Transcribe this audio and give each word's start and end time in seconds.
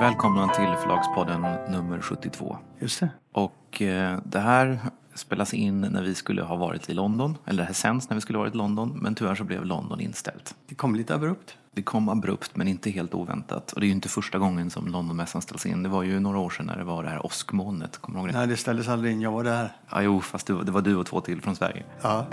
Välkomna 0.00 0.48
till 0.48 0.74
Förlagspodden 0.82 1.40
nummer 1.68 2.00
72. 2.00 2.58
Just 2.78 3.00
det. 3.00 3.10
Och 3.32 3.82
eh, 3.82 4.18
det 4.24 4.38
här 4.38 4.78
spelas 5.14 5.54
in 5.54 5.80
när 5.80 6.02
vi 6.02 6.14
skulle 6.14 6.42
ha 6.42 6.56
varit 6.56 6.90
i 6.90 6.94
London, 6.94 7.38
eller 7.46 7.62
det 7.62 7.66
här 7.66 7.74
sänds 7.74 8.10
när 8.10 8.14
vi 8.14 8.20
skulle 8.20 8.38
ha 8.38 8.42
varit 8.42 8.54
i 8.54 8.56
London, 8.56 8.98
men 9.02 9.14
tyvärr 9.14 9.34
så 9.34 9.44
blev 9.44 9.64
London 9.64 10.00
inställt. 10.00 10.54
Det 10.68 10.74
kom 10.74 10.94
lite 10.94 11.14
abrupt. 11.14 11.56
Det 11.72 11.82
kom 11.82 12.08
abrupt 12.08 12.56
men 12.56 12.68
inte 12.68 12.90
helt 12.90 13.14
oväntat. 13.14 13.72
Och 13.72 13.80
det 13.80 13.84
är 13.86 13.88
ju 13.88 13.94
inte 13.94 14.08
första 14.08 14.38
gången 14.38 14.70
som 14.70 14.86
Londonmässan 14.86 15.42
ställs 15.42 15.66
in. 15.66 15.82
Det 15.82 15.88
var 15.88 16.02
ju 16.02 16.20
några 16.20 16.38
år 16.38 16.50
sedan 16.50 16.66
när 16.66 16.76
det 16.76 16.84
var 16.84 17.02
det 17.02 17.10
här 17.10 17.26
åskmolnet. 17.26 17.98
Kommer 17.98 18.18
du 18.18 18.20
ihåg 18.20 18.32
det? 18.32 18.38
Nej, 18.38 18.46
det 18.46 18.56
ställdes 18.56 18.88
aldrig 18.88 19.12
in. 19.12 19.20
Jag 19.20 19.32
var 19.32 19.44
där. 19.44 19.72
Ja, 19.90 20.02
jo, 20.02 20.20
fast 20.20 20.46
det 20.46 20.52
var, 20.52 20.62
det 20.64 20.72
var 20.72 20.82
du 20.82 20.96
och 20.96 21.06
två 21.06 21.20
till 21.20 21.42
från 21.42 21.56
Sverige. 21.56 21.84
Ja. 22.02 22.26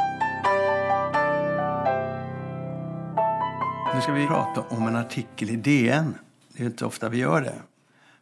Nu 3.96 4.02
ska 4.02 4.12
vi 4.12 4.28
prata 4.28 4.62
om 4.62 4.88
en 4.88 4.96
artikel 4.96 5.50
i 5.50 5.56
DN. 5.56 6.16
Det 6.58 6.64
är 6.64 6.68
inte 6.68 6.86
ofta 6.86 7.10
vi 7.10 7.18
gör 7.18 7.42
det. 7.42 7.56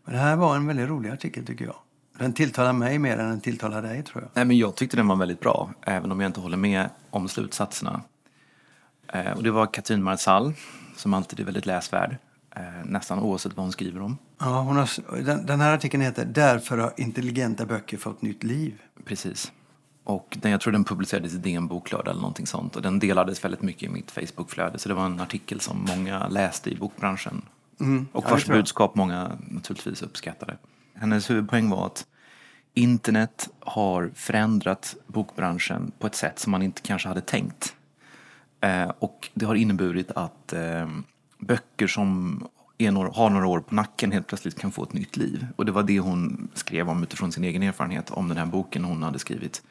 Men 0.05 0.14
det 0.14 0.22
här 0.22 0.36
var 0.36 0.55
en 0.55 0.68
väldigt 0.68 0.90
rolig 0.90 1.10
artikel 1.10 1.46
tycker 1.46 1.66
jag. 1.66 1.76
Den 2.18 2.34
tilltalar 2.34 2.74
mig 2.74 3.00
mer 3.00 3.18
än 3.18 3.30
den 3.30 3.41
tilltalar 3.41 3.82
dig 3.82 4.04
tror 4.04 4.24
jag. 4.24 4.30
Nej, 4.34 4.46
men 4.46 4.58
jag 4.58 4.76
tyckte 4.76 4.98
den 4.98 5.08
var 5.08 5.16
väldigt 5.16 5.40
bra, 5.40 5.70
även 5.82 6.12
om 6.12 6.20
jag 6.20 6.30
inte 6.30 6.40
håller 6.40 6.58
med 6.58 6.90
om 7.10 7.27
slutsatserna. 7.27 8.02
Eh, 9.08 9.32
och 9.32 9.44
det 9.44 9.52
var 9.52 9.66
Katrin 9.66 10.04
Marsall, 10.04 10.54
som 10.96 11.14
alltid 11.14 11.40
är 11.40 11.44
väldigt 11.44 11.66
läsvärd. 11.66 12.18
Eh, 12.55 12.62
nästan 12.86 13.20
oavsett 13.20 13.58
vad 13.58 13.66
hon 13.66 13.72
skriver 13.72 14.02
om. 14.02 14.18
Ja, 14.40 14.62
hon 14.62 14.77
har, 14.77 14.90
den, 15.24 15.46
den 15.46 15.62
här 15.62 15.74
artikeln 15.74 16.04
heter 16.04 16.26
Därför 16.26 16.77
har 16.77 16.94
intelligenta 16.98 17.66
böcker 17.66 17.98
fått 17.98 18.22
nytt 18.22 18.44
liv. 18.44 18.82
Precis. 19.05 19.52
Och 20.04 20.38
den, 20.41 20.52
jag 20.52 20.62
tror 20.62 20.74
den 20.74 20.84
publicerades 20.84 21.34
i 21.34 21.38
DN 21.38 21.68
Boklördag 21.68 22.12
eller 22.12 22.22
någonting 22.22 22.48
sånt. 22.48 22.76
Och 22.76 22.82
den 22.82 23.00
delades 23.00 23.44
väldigt 23.46 23.62
mycket 23.62 23.84
i 23.84 23.90
mitt 23.90 24.12
Facebookflöde. 24.12 24.80
Så 24.80 24.90
det 24.90 24.96
var 24.96 25.05
en 25.05 25.20
artikel 25.20 25.60
som 25.60 25.86
många 25.90 26.27
läste 26.27 26.70
i 26.70 26.76
bokbranschen. 26.76 27.41
Mm. 27.79 28.07
Och 28.12 28.24
Ja, 28.27 28.32
vars 28.32 28.46
budskap 28.46 28.96
många 28.96 29.38
naturligtvis 29.49 30.02
uppskattade. 30.02 30.57
Hennes 30.93 31.29
huvudpoäng 31.29 31.70
var 31.70 31.85
att 31.85 32.07
internet 32.74 33.49
har 33.60 34.12
förändrat 34.16 34.96
bokbranschen 35.07 35.91
på 35.99 36.07
ett 36.07 36.16
sätt 36.16 36.40
som 36.40 36.51
man 36.51 36.62
inte 36.62 36.82
kanske 36.82 37.07
hade 37.07 37.21
tänkt. 37.21 37.76
Eh, 38.62 38.91
och 38.99 39.29
det 39.34 39.46
har 39.46 39.55
inneburit 39.55 40.12
att 40.12 40.54
eh, 40.54 40.88
böcker 41.38 41.88
som 41.88 42.40
några, 42.77 43.10
har 43.10 43.29
några 43.29 43.48
år 43.48 43.60
på 43.60 43.76
nacken 43.76 44.12
helt 44.12 44.27
plötsligt 44.27 44.60
kan 44.60 44.71
få 44.71 44.84
ett 44.84 44.94
nytt 44.94 45.18
liv. 45.18 45.48
Och 45.55 45.66
det 45.66 45.71
var 45.71 45.84
det 45.84 45.99
hon 45.99 46.48
skrev 46.54 46.90
om 46.90 47.04
utifrån 47.04 47.32
sin 47.32 47.44
egen 47.44 47.63
erfarenhet 47.63 48.12
om 48.12 48.27
den 48.27 48.38
här 48.38 48.46
boken 48.46 48.84
hon 48.84 49.04
hade 49.04 49.20
skrivit 49.20 49.62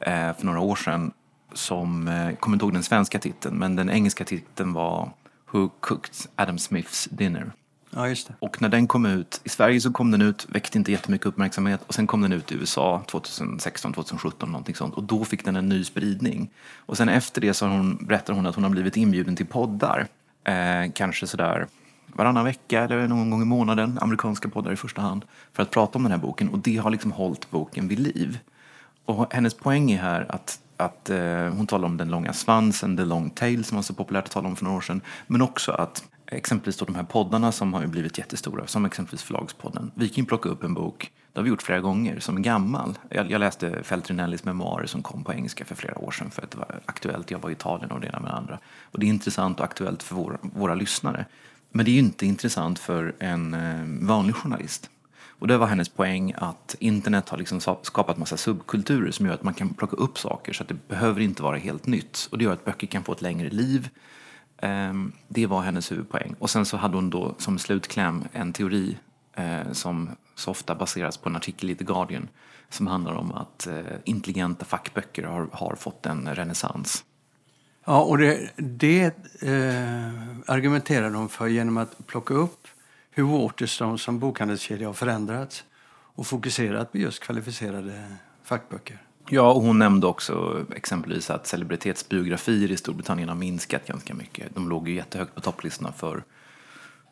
eh, 0.00 0.36
för 0.36 0.46
några 0.46 0.60
år 0.60 0.76
sedan. 0.76 1.12
Som, 1.52 2.08
eh, 2.08 2.34
kommer 2.34 2.54
inte 2.54 2.64
ihåg 2.64 2.72
den 2.72 2.82
svenska 2.82 3.18
titeln, 3.18 3.58
men 3.58 3.76
den 3.76 3.90
engelska 3.90 4.24
titeln 4.24 4.72
var 4.72 5.12
Who 5.54 5.70
Cooked 5.80 6.14
Adam 6.36 6.58
Smiths 6.58 7.08
Dinner. 7.10 7.52
Ja, 7.90 8.08
just 8.08 8.28
det. 8.28 8.34
Och 8.38 8.62
när 8.62 8.68
den 8.68 8.86
kom 8.86 9.06
ut, 9.06 9.40
i 9.44 9.48
Sverige 9.48 9.80
så 9.80 9.92
kom 9.92 10.10
den 10.10 10.22
ut, 10.22 10.46
väckte 10.48 10.78
inte 10.78 10.92
jättemycket 10.92 11.26
uppmärksamhet 11.26 11.80
och 11.86 11.94
sen 11.94 12.06
kom 12.06 12.20
den 12.20 12.32
ut 12.32 12.52
i 12.52 12.54
USA 12.54 13.04
2016, 13.06 13.92
2017 13.92 14.52
någonting 14.52 14.74
sånt 14.74 14.94
och 14.94 15.02
då 15.02 15.24
fick 15.24 15.44
den 15.44 15.56
en 15.56 15.68
ny 15.68 15.84
spridning. 15.84 16.50
Och 16.76 16.96
sen 16.96 17.08
efter 17.08 17.40
det 17.40 17.54
så 17.54 17.66
hon, 17.66 17.96
berättar 17.96 18.34
hon 18.34 18.46
att 18.46 18.54
hon 18.54 18.64
har 18.64 18.70
blivit 18.70 18.96
inbjuden 18.96 19.36
till 19.36 19.46
poddar, 19.46 20.06
eh, 20.44 20.92
kanske 20.94 21.26
sådär 21.26 21.66
varannan 22.06 22.44
vecka 22.44 22.84
eller 22.84 23.08
någon 23.08 23.30
gång 23.30 23.42
i 23.42 23.44
månaden, 23.44 23.98
amerikanska 24.00 24.48
poddar 24.48 24.72
i 24.72 24.76
första 24.76 25.02
hand, 25.02 25.24
för 25.52 25.62
att 25.62 25.70
prata 25.70 25.98
om 25.98 26.02
den 26.02 26.12
här 26.12 26.18
boken 26.18 26.48
och 26.48 26.58
det 26.58 26.76
har 26.76 26.90
liksom 26.90 27.12
hållit 27.12 27.50
boken 27.50 27.88
vid 27.88 27.98
liv. 27.98 28.38
Och 29.04 29.34
hennes 29.34 29.54
poäng 29.54 29.90
är 29.90 29.98
här 29.98 30.26
att, 30.28 30.58
att 30.76 31.10
eh, 31.10 31.48
hon 31.56 31.66
talar 31.66 31.88
om 31.88 31.96
den 31.96 32.08
långa 32.08 32.32
svansen, 32.32 32.96
the 32.96 33.04
long 33.04 33.30
tail 33.30 33.64
som 33.64 33.76
var 33.76 33.82
så 33.82 33.94
populärt 33.94 34.24
att 34.24 34.30
tala 34.30 34.48
om 34.48 34.56
för 34.56 34.64
några 34.64 34.76
år 34.76 34.80
sedan. 34.80 35.00
Men 35.26 35.42
också 35.42 35.72
att 35.72 36.04
exempelvis 36.26 36.76
då 36.76 36.84
de 36.84 36.94
här 36.94 37.02
poddarna 37.02 37.52
som 37.52 37.74
har 37.74 37.80
ju 37.80 37.86
blivit 37.86 38.18
jättestora, 38.18 38.66
som 38.66 38.84
exempelvis 38.84 39.22
Förlagspodden. 39.22 39.90
Vi 39.94 40.08
kan 40.08 40.24
ju 40.24 40.28
plocka 40.28 40.48
upp 40.48 40.64
en 40.64 40.74
bok, 40.74 41.12
det 41.32 41.40
har 41.40 41.44
vi 41.44 41.50
gjort 41.50 41.62
flera 41.62 41.80
gånger, 41.80 42.20
som 42.20 42.36
är 42.36 42.40
gammal. 42.40 42.98
Jag, 43.08 43.30
jag 43.30 43.38
läste 43.38 43.82
Feltrinellis 43.82 44.44
memoarer 44.44 44.86
som 44.86 45.02
kom 45.02 45.24
på 45.24 45.32
engelska 45.32 45.64
för 45.64 45.74
flera 45.74 45.98
år 45.98 46.10
sedan 46.10 46.30
för 46.30 46.42
att 46.42 46.50
det 46.50 46.58
var 46.58 46.80
aktuellt. 46.86 47.30
Jag 47.30 47.38
var 47.38 47.50
i 47.50 47.52
Italien 47.52 47.90
och 47.90 48.00
det 48.00 48.06
ena 48.06 48.20
med 48.20 48.30
det 48.30 48.34
andra. 48.34 48.58
Och 48.82 48.98
det 48.98 49.06
är 49.06 49.08
intressant 49.08 49.58
och 49.58 49.64
aktuellt 49.64 50.02
för 50.02 50.14
vår, 50.14 50.38
våra 50.42 50.74
lyssnare. 50.74 51.24
Men 51.70 51.84
det 51.84 51.90
är 51.90 51.92
ju 51.92 51.98
inte 51.98 52.26
intressant 52.26 52.78
för 52.78 53.14
en 53.18 53.54
eh, 53.54 54.06
vanlig 54.06 54.34
journalist. 54.34 54.90
Och 55.44 55.48
det 55.48 55.58
var 55.58 55.66
hennes 55.66 55.88
poäng 55.88 56.34
att 56.36 56.76
internet 56.78 57.28
har 57.28 57.38
liksom 57.38 57.60
skapat 57.82 58.16
massa 58.16 58.36
subkulturer 58.36 59.10
som 59.10 59.26
gör 59.26 59.34
att 59.34 59.42
man 59.42 59.54
kan 59.54 59.74
plocka 59.74 59.96
upp 59.96 60.18
saker 60.18 60.52
så 60.52 60.62
att 60.62 60.68
det 60.68 60.88
behöver 60.88 61.20
inte 61.20 61.42
vara 61.42 61.56
helt 61.56 61.86
nytt. 61.86 62.28
Och 62.30 62.38
det 62.38 62.44
gör 62.44 62.52
att 62.52 62.64
böcker 62.64 62.86
kan 62.86 63.04
få 63.04 63.12
ett 63.12 63.22
längre 63.22 63.50
liv. 63.50 63.88
Ehm, 64.58 65.12
det 65.28 65.46
var 65.46 65.62
hennes 65.62 65.92
huvudpoäng. 65.92 66.34
Och 66.38 66.50
sen 66.50 66.66
så 66.66 66.76
hade 66.76 66.96
hon 66.96 67.10
då 67.10 67.34
som 67.38 67.58
slutkläm 67.58 68.24
en 68.32 68.52
teori 68.52 68.98
eh, 69.34 69.72
som 69.72 70.10
så 70.34 70.50
ofta 70.50 70.74
baseras 70.74 71.16
på 71.16 71.28
en 71.28 71.36
artikel 71.36 71.70
i 71.70 71.74
The 71.74 71.84
Guardian 71.84 72.28
som 72.68 72.86
handlar 72.86 73.14
om 73.14 73.32
att 73.32 73.66
eh, 73.66 73.80
intelligenta 74.04 74.64
fackböcker 74.64 75.22
har, 75.22 75.48
har 75.52 75.74
fått 75.74 76.06
en 76.06 76.34
renässans. 76.34 77.04
Ja, 77.84 78.02
och 78.02 78.18
det, 78.18 78.50
det 78.56 79.04
eh, 79.42 80.12
argumenterar 80.46 81.10
de 81.10 81.28
för 81.28 81.46
genom 81.46 81.76
att 81.76 82.06
plocka 82.06 82.34
upp 82.34 82.68
hur 83.14 83.24
Waterstone 83.24 83.98
som 83.98 84.18
bokhandelskedja 84.18 84.86
har 84.86 84.94
förändrats 84.94 85.64
och 86.16 86.26
fokuserat 86.26 86.92
på 86.92 86.98
just 86.98 87.22
kvalificerade 87.22 88.04
fackböcker. 88.44 88.98
Ja, 89.28 89.52
och 89.52 89.62
hon 89.62 89.78
nämnde 89.78 90.06
också 90.06 90.64
exempelvis 90.76 91.30
att 91.30 91.46
celebritetsbiografier 91.46 92.70
i 92.70 92.76
Storbritannien 92.76 93.28
har 93.28 93.36
minskat 93.36 93.86
ganska 93.86 94.14
mycket. 94.14 94.54
De 94.54 94.68
låg 94.68 94.88
ju 94.88 94.94
jättehögt 94.94 95.34
på 95.34 95.40
topplistorna 95.40 95.92
för, 95.92 96.22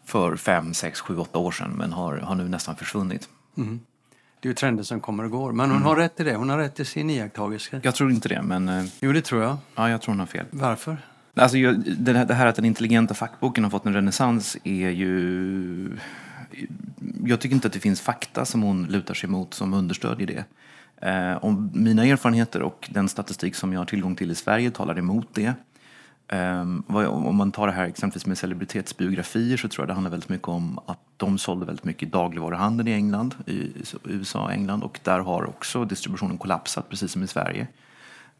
för 0.04 0.36
fem, 0.36 0.74
sex, 0.74 1.00
sju, 1.00 1.16
åtta 1.18 1.38
år 1.38 1.50
sedan 1.50 1.70
men 1.78 1.92
har, 1.92 2.16
har 2.16 2.34
nu 2.34 2.48
nästan 2.48 2.76
försvunnit. 2.76 3.28
Det 3.54 4.48
är 4.48 4.50
ju 4.50 4.54
trender 4.54 4.82
som 4.82 5.00
kommer 5.00 5.24
och 5.24 5.30
går. 5.30 5.52
Men 5.52 5.70
hon 5.70 5.82
har 5.82 5.96
rätt 5.96 6.20
i 6.20 6.24
det. 6.24 6.34
Hon 6.36 6.50
har 6.50 6.58
rätt 6.58 6.80
i 6.80 6.84
sin 6.84 7.10
iakttagelse. 7.10 7.80
Jag 7.82 7.94
tror 7.94 8.10
inte 8.10 8.28
det, 8.28 8.42
men 8.42 8.68
eh, 8.68 8.84
Jo, 9.00 9.12
det 9.12 9.22
tror 9.22 9.42
jag. 9.42 9.56
ja, 9.74 9.90
jag 9.90 10.02
tror 10.02 10.12
hon 10.12 10.20
har 10.20 10.26
fel. 10.26 10.46
Varför? 10.50 10.98
Alltså, 11.36 11.56
det 11.98 12.34
här, 12.34 12.46
att 12.46 12.56
den 12.56 12.64
intelligenta 12.64 13.14
fackboken 13.14 13.64
har 13.64 13.70
fått 13.70 13.86
en 13.86 13.94
renässans 13.94 14.56
är 14.64 14.90
ju... 14.90 15.98
Jag 17.24 17.40
tycker 17.40 17.54
inte 17.54 17.66
att 17.66 17.72
det 17.72 17.80
finns 17.80 18.00
fakta 18.00 18.44
som 18.44 18.62
hon 18.62 18.86
lutar 18.86 19.14
sig 19.14 19.28
mot 19.28 19.54
som 19.54 19.74
understödjer 19.74 20.26
det. 20.26 20.44
Eh, 21.08 21.44
om 21.44 21.70
mina 21.74 22.04
erfarenheter 22.04 22.62
och 22.62 22.88
den 22.92 23.08
statistik 23.08 23.54
som 23.54 23.72
jag 23.72 23.80
har 23.80 23.84
tillgång 23.84 24.16
till 24.16 24.30
i 24.30 24.34
Sverige 24.34 24.70
talar 24.70 24.98
emot 24.98 25.28
det. 25.34 25.54
Eh, 26.28 26.60
om 27.06 27.36
man 27.36 27.52
tar 27.52 27.66
det 27.66 27.72
här 27.72 27.84
exempelvis 27.84 28.26
med 28.26 28.38
celebritetsbiografier 28.38 29.56
så 29.56 29.68
tror 29.68 29.82
jag 29.82 29.88
det 29.88 29.94
handlar 29.94 30.10
väldigt 30.10 30.28
mycket 30.28 30.48
om 30.48 30.78
att 30.86 31.00
de 31.16 31.38
sålde 31.38 31.66
väldigt 31.66 31.84
mycket 31.84 32.02
i 32.02 32.10
dagligvaruhandeln 32.10 32.88
i 32.88 32.92
England, 32.92 33.34
i 33.46 33.72
USA 34.04 34.44
och 34.44 34.52
England 34.52 34.82
och 34.82 35.00
där 35.02 35.18
har 35.18 35.48
också 35.48 35.84
distributionen 35.84 36.38
kollapsat 36.38 36.88
precis 36.88 37.12
som 37.12 37.22
i 37.22 37.26
Sverige. 37.26 37.66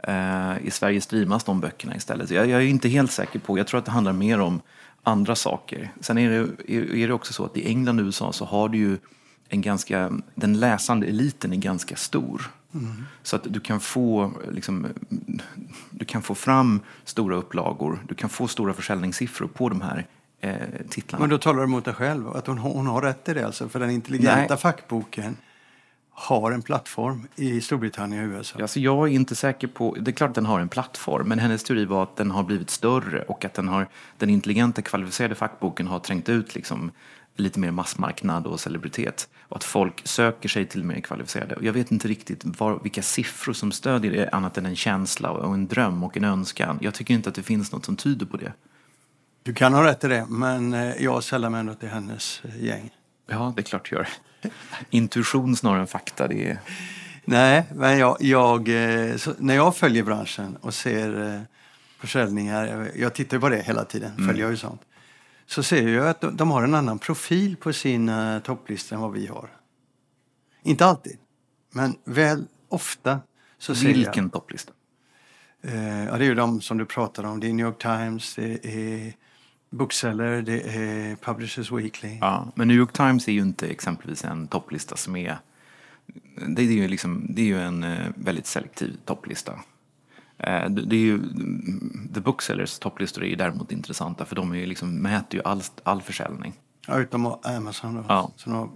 Eh, 0.02 0.66
I 0.66 0.70
Sverige 0.70 1.00
streamas 1.00 1.44
de 1.44 1.60
böckerna 1.60 1.96
istället. 1.96 2.30
Jag, 2.30 2.48
jag 2.48 2.62
är 2.62 2.66
inte 2.66 2.88
helt 2.88 3.12
säker 3.12 3.38
på, 3.38 3.58
jag 3.58 3.66
tror 3.66 3.78
att 3.78 3.84
det 3.84 3.90
handlar 3.90 4.12
mer 4.12 4.40
om 4.40 4.60
andra 5.02 5.36
saker. 5.36 5.92
Sen 6.00 6.18
är 6.18 6.30
det, 6.30 6.72
är, 7.02 7.08
det 7.08 7.14
också 7.14 7.32
så 7.32 7.44
att 7.44 7.56
i 7.56 7.66
England 7.68 8.00
och 8.00 8.04
USA 8.04 8.32
så 8.32 8.44
har 8.44 8.68
du 8.68 8.78
ju 8.78 8.98
en 9.48 9.60
ganska, 9.60 10.12
den 10.34 10.60
läsande 10.60 11.06
eliten 11.06 11.52
är 11.52 11.56
ganska 11.56 11.96
stor. 11.96 12.50
Så 13.22 13.36
att 13.36 13.42
du 13.44 13.60
kan 13.60 13.80
få 13.80 14.32
liksom, 14.50 14.86
du 15.90 16.04
kan 16.04 16.22
få 16.22 16.34
fram 16.34 16.80
stora 17.04 17.36
upplagor, 17.36 17.98
du 18.08 18.14
kan 18.14 18.30
få 18.30 18.48
stora 18.48 18.74
försäljningssiffror 18.74 19.46
på 19.46 19.68
de 19.68 19.80
här 19.80 20.06
eh, 20.40 20.56
titlarna. 20.88 21.22
Men 21.22 21.30
då 21.30 21.38
talar 21.38 21.60
du 21.60 21.66
mot 21.66 21.84
dig 21.84 21.94
själv. 21.94 22.28
Att 22.28 22.46
hon, 22.46 22.58
hon 22.58 22.86
har 22.86 23.02
rätt 23.02 23.28
i 23.28 23.34
det 23.34 23.46
alltså. 23.46 23.68
För 23.68 23.80
den 23.80 23.90
intelligenta 23.90 24.54
Nej. 24.54 24.58
fackboken 24.58 25.36
har 26.14 26.52
en 26.52 26.62
plattform 26.62 27.28
i 27.36 27.60
Storbritannien 27.60 28.24
och 28.24 28.36
USA. 28.38 28.58
Alltså 28.60 28.80
jag 28.80 29.08
är 29.08 29.12
inte 29.12 29.34
säker 29.34 29.68
på, 29.68 29.96
det 30.00 30.10
är 30.10 30.12
klart 30.12 30.28
att 30.28 30.34
den 30.34 30.46
har 30.46 30.60
en 30.60 30.68
plattform, 30.68 31.28
men 31.28 31.38
hennes 31.38 31.64
teori 31.64 31.84
var 31.84 32.02
att 32.02 32.16
den 32.16 32.30
har 32.30 32.42
blivit 32.42 32.70
större 32.70 33.22
och 33.22 33.44
att 33.44 33.54
den, 33.54 33.68
har, 33.68 33.88
den 34.18 34.30
intelligenta 34.30 34.82
kvalificerade 34.82 35.34
fackboken 35.34 35.86
har 35.86 35.98
trängt 35.98 36.28
ut 36.28 36.54
liksom 36.54 36.90
lite 37.36 37.60
mer 37.60 37.70
massmarknad 37.70 38.46
och 38.46 38.60
celebritet. 38.60 39.28
Och 39.42 39.56
att 39.56 39.64
folk 39.64 40.06
söker 40.08 40.48
sig 40.48 40.66
till 40.66 40.84
mer 40.84 41.00
kvalificerade. 41.00 41.54
Och 41.54 41.64
jag 41.64 41.72
vet 41.72 41.92
inte 41.92 42.08
riktigt 42.08 42.60
var, 42.60 42.80
vilka 42.82 43.02
siffror 43.02 43.52
som 43.52 43.72
stödjer 43.72 44.12
det 44.12 44.28
annat 44.28 44.58
än 44.58 44.66
en 44.66 44.76
känsla 44.76 45.30
och 45.30 45.54
en 45.54 45.66
dröm 45.66 46.04
och 46.04 46.16
en 46.16 46.24
önskan. 46.24 46.78
Jag 46.80 46.94
tycker 46.94 47.14
inte 47.14 47.28
att 47.28 47.34
det 47.34 47.42
finns 47.42 47.72
något 47.72 47.84
som 47.84 47.96
tyder 47.96 48.26
på 48.26 48.36
det. 48.36 48.52
Du 49.42 49.54
kan 49.54 49.74
ha 49.74 49.84
rätt 49.84 50.04
i 50.04 50.08
det, 50.08 50.26
men 50.28 50.74
eh, 50.74 51.02
jag 51.02 51.24
sällar 51.24 51.50
mig 51.50 51.60
ändå 51.60 51.74
till 51.74 51.88
hennes 51.88 52.42
eh, 52.44 52.64
gäng. 52.64 52.90
Ja, 53.32 53.52
det 53.56 53.60
är 53.60 53.64
klart 53.64 53.92
jag 53.92 53.98
gör. 53.98 54.08
Intuition 54.90 55.56
snarare 55.56 55.80
än 55.80 55.86
fakta, 55.86 56.28
det 56.28 56.50
är... 56.50 56.58
Nej, 57.24 57.64
men 57.74 57.98
jag, 57.98 58.16
jag, 58.20 58.68
eh, 58.68 59.16
när 59.38 59.54
jag 59.54 59.76
följer 59.76 60.02
branschen 60.02 60.56
och 60.56 60.74
ser 60.74 61.34
eh, 61.34 61.40
försäljningar, 61.98 62.90
jag, 62.96 63.14
tittar 63.14 63.38
på 63.38 63.48
det 63.48 63.62
hela 63.62 63.84
tiden, 63.84 64.12
Mm. 64.12 64.28
följer 64.28 64.50
ju 64.50 64.56
sånt, 64.56 64.80
så 65.46 65.62
ser 65.62 65.88
jag 65.88 66.08
att 66.08 66.20
de, 66.20 66.36
de 66.36 66.50
har 66.50 66.62
en 66.62 66.74
annan 66.74 66.98
profil 66.98 67.56
på 67.56 67.72
sina 67.72 68.40
topplistor 68.40 68.96
än 68.96 69.02
vad 69.02 69.12
vi 69.12 69.26
har. 69.26 69.50
Inte 70.62 70.86
alltid, 70.86 71.18
men 71.72 71.96
väl 72.04 72.44
ofta 72.68 73.20
så. 73.58 73.72
Vilken 73.74 74.30
topplista? 74.30 74.72
Eh, 75.64 76.04
ja, 76.04 76.18
det 76.18 76.24
är 76.24 76.28
ju 76.28 76.34
de 76.34 76.60
som 76.60 76.78
du 76.78 76.84
pratar 76.84 77.24
om. 77.24 77.40
Det 77.40 77.46
är 77.48 77.52
New 77.52 77.66
York 77.66 77.82
Times, 77.82 78.34
det 78.34 78.66
är 78.66 79.12
Bookseller, 79.72 80.42
det 80.42 80.60
är 80.62 81.16
Publishers 81.16 81.72
Weekly. 81.72 82.18
Ja, 82.20 82.52
men 82.54 82.68
New 82.68 82.76
York 82.76 82.92
Times 82.92 83.28
är 83.28 83.32
ju 83.32 83.40
inte 83.40 83.66
exempelvis 83.66 84.24
en 84.24 84.46
topplista 84.46 84.96
som 84.96 85.16
är... 85.16 85.38
Det 86.48 86.62
är 86.62 86.66
ju, 86.66 86.88
liksom, 86.88 87.26
det 87.28 87.42
är 87.42 87.46
ju 87.46 87.60
en 87.60 87.82
eh, 87.84 88.06
väldigt 88.14 88.46
selektiv 88.46 88.96
topplista. 89.04 89.52
Eh, 90.38 90.70
det 90.70 90.96
är 90.96 91.00
ju, 91.00 91.20
The 92.14 92.20
Booksellers 92.20 92.78
topplistor 92.78 93.24
är 93.24 93.28
ju 93.28 93.36
däremot 93.36 93.72
intressanta 93.72 94.24
för 94.24 94.36
de 94.36 94.52
är 94.52 94.56
ju 94.56 94.66
liksom, 94.66 94.94
mäter 95.02 95.34
ju 95.40 95.42
all, 95.44 95.62
all 95.82 96.02
försäljning. 96.02 96.52
Ja, 96.86 96.98
utom 96.98 97.26
Amazon 97.42 97.94
då, 97.94 98.04
Ja. 98.08 98.32
som, 98.36 98.52
har, 98.52 98.68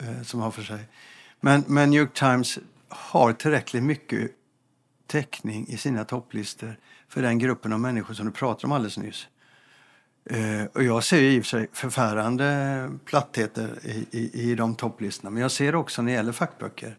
eh, 0.00 0.22
som 0.22 0.40
har 0.40 0.50
för 0.50 0.62
sig. 0.62 0.80
Men, 1.40 1.64
men 1.66 1.90
New 1.90 2.00
York 2.00 2.14
Times 2.14 2.58
har 2.88 3.32
tillräckligt 3.32 3.82
mycket 3.82 4.30
täckning 5.06 5.66
i 5.68 5.76
sina 5.76 6.04
topplistor 6.04 6.76
för 7.08 7.22
den 7.22 7.38
gruppen 7.38 7.72
av 7.72 7.80
människor 7.80 8.14
som 8.14 8.26
du 8.26 8.32
pratade 8.32 8.66
om 8.66 8.72
alldeles 8.72 8.98
nyss. 8.98 9.28
Eh, 10.24 10.64
och 10.74 10.82
jag 10.82 11.04
ser 11.04 11.20
ju 11.20 11.30
i 11.32 11.40
och 11.40 11.44
för 11.44 11.48
sig 11.48 11.68
förfärande 11.72 12.90
plattheter 13.04 13.78
i, 13.82 14.06
i, 14.10 14.50
i 14.50 14.54
de 14.54 14.74
topplistorna. 14.74 15.30
Men 15.30 15.42
jag 15.42 15.50
ser 15.50 15.74
också 15.74 16.02
när 16.02 16.12
det 16.12 16.16
gäller 16.16 16.32
fackböcker 16.32 16.96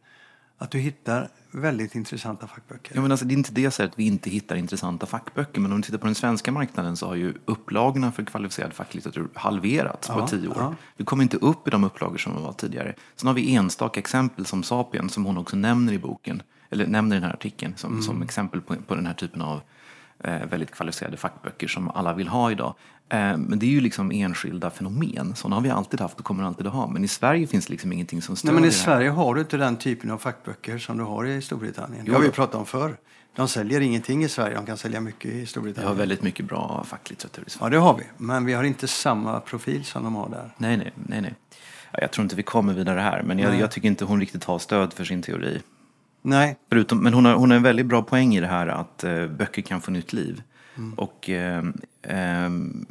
att 0.57 0.71
du 0.71 0.79
hittar 0.79 1.29
väldigt 1.51 1.95
intressanta 1.95 2.47
fackböcker. 2.47 2.95
Ja, 2.95 3.01
men 3.01 3.11
alltså, 3.11 3.25
det 3.25 3.33
är 3.33 3.37
inte 3.37 3.51
det 3.51 3.79
att 3.79 3.99
vi 3.99 4.03
inte 4.07 4.29
hittar 4.29 4.55
intressanta 4.55 5.05
fackböcker. 5.05 5.61
Men 5.61 5.71
om 5.71 5.81
du 5.81 5.85
tittar 5.85 5.97
på 5.97 6.05
den 6.05 6.15
svenska 6.15 6.51
marknaden 6.51 6.97
så 6.97 7.07
har 7.07 7.15
ju 7.15 7.33
upplagorna 7.45 8.11
för 8.11 8.23
kvalificerad 8.23 8.73
facklitteratur 8.73 9.27
halverats 9.35 10.07
på 10.07 10.19
Ja, 10.19 10.27
tio 10.27 10.47
år. 10.47 10.55
ja. 10.57 10.75
Vi 10.97 11.05
kommer 11.05 11.23
inte 11.23 11.37
upp 11.37 11.67
i 11.67 11.71
de 11.71 11.83
upplagor 11.83 12.17
som 12.17 12.43
var 12.43 12.53
tidigare. 12.53 12.93
Sen 13.15 13.27
har 13.27 13.33
vi 13.33 13.55
enstaka 13.55 13.99
exempel 13.99 14.45
som 14.45 14.63
Sapien 14.63 15.09
som 15.09 15.25
hon 15.25 15.37
också 15.37 15.55
nämner 15.55 15.93
i 15.93 15.99
boken. 15.99 16.41
Eller 16.69 16.87
nämner 16.87 17.15
i 17.15 17.19
den 17.19 17.27
här 17.27 17.33
artikeln 17.35 17.73
som, 17.77 17.91
Mm. 17.91 18.03
som 18.03 18.21
exempel 18.21 18.61
på, 18.61 18.75
på 18.75 18.95
den 18.95 19.05
här 19.05 19.13
typen 19.13 19.41
av 19.41 19.61
eh, 20.23 20.45
väldigt 20.45 20.71
kvalificerade 20.71 21.17
fackböcker 21.17 21.67
som 21.67 21.89
alla 21.91 22.13
vill 22.13 22.27
ha 22.27 22.51
idag. 22.51 22.75
Eh, 23.11 23.37
men 23.37 23.59
det 23.59 23.65
är 23.65 23.69
ju 23.69 23.81
liksom 23.81 24.11
enskilda 24.11 24.69
fenomen. 24.69 25.35
Sådana 25.35 25.55
har 25.55 25.61
vi 25.63 25.69
alltid 25.69 25.99
haft 26.01 26.19
och 26.19 26.25
kommer 26.25 26.43
alltid 26.43 26.67
att 26.67 26.73
ha. 26.73 26.87
Men 26.87 27.03
i 27.03 27.07
Sverige 27.07 27.47
finns 27.47 27.69
liksom 27.69 27.93
ingenting 27.93 28.21
som 28.21 28.33
Nej, 28.33 28.37
stödjer 28.37 28.59
men 28.59 28.69
i. 28.69 28.71
Sverige 28.71 29.09
har 29.09 29.35
du 29.35 29.41
inte 29.41 29.57
den 29.57 29.77
typen 29.77 30.11
av 30.11 30.17
fackböcker 30.17 30.77
som 30.77 30.97
du 30.97 31.03
har 31.03 31.25
i 31.25 31.41
Storbritannien. 31.41 32.05
Det 32.05 32.11
har 32.13 32.21
vi 32.21 32.29
pratat 32.29 32.55
om 32.55 32.65
förr. 32.65 32.97
De 33.35 33.47
säljer 33.47 33.81
ingenting 33.81 34.23
i 34.23 34.29
Sverige, 34.29 34.55
de 34.55 34.65
kan 34.65 34.77
sälja 34.77 35.01
mycket 35.01 35.25
i 35.25 35.33
Vi 35.33 35.39
har 35.39 35.45
Storbritannien. 35.45 35.97
väldigt 35.97 36.23
mycket 36.23 36.45
bra 36.45 36.83
facklitteratur 36.87 37.43
i 37.47 37.49
Sverige. 37.49 37.65
Ja, 37.65 37.69
det 37.69 37.77
har 37.85 37.97
vi. 37.97 38.03
Men 38.17 38.45
vi 38.45 38.53
har 38.53 38.63
inte 38.63 38.87
samma 38.87 39.39
profil 39.39 39.85
som 39.85 40.03
de 40.03 40.15
har 40.15 40.29
där. 40.29 40.53
Nej, 40.57 40.77
nej, 40.77 40.93
nej. 40.95 41.21
nej. 41.21 41.35
Ja, 41.91 41.99
Jag 42.01 42.11
tror 42.11 42.23
inte 42.23 42.35
vi 42.35 42.43
kommer 42.43 42.73
vidare 42.73 42.99
här, 42.99 43.23
men 43.23 43.39
jag, 43.39 43.51
Nej. 43.51 43.59
jag 43.59 43.71
tycker 43.71 43.87
inte 43.87 44.05
hon 44.05 44.19
riktigt 44.19 44.43
har 44.43 44.59
stöd 44.59 44.93
för 44.93 45.03
sin 45.03 45.21
teori. 45.21 45.61
Nej, 46.21 46.57
Förutom, 46.69 47.03
men 47.03 47.13
hon 47.13 47.25
har, 47.25 47.33
hon 47.33 47.49
har 47.49 47.57
en 47.57 47.63
väldigt 47.63 47.85
bra 47.85 48.01
poäng 48.01 48.35
i 48.35 48.39
det 48.39 48.47
här 48.47 48.67
att 48.67 49.03
eh, 49.03 49.27
böcker 49.27 49.61
kan 49.61 49.81
få 49.81 49.91
nytt 49.91 50.13
liv. 50.13 50.41
Mm. 50.81 50.93
Och 50.93 51.29
eh, 51.29 51.63
ehm, 52.01 52.85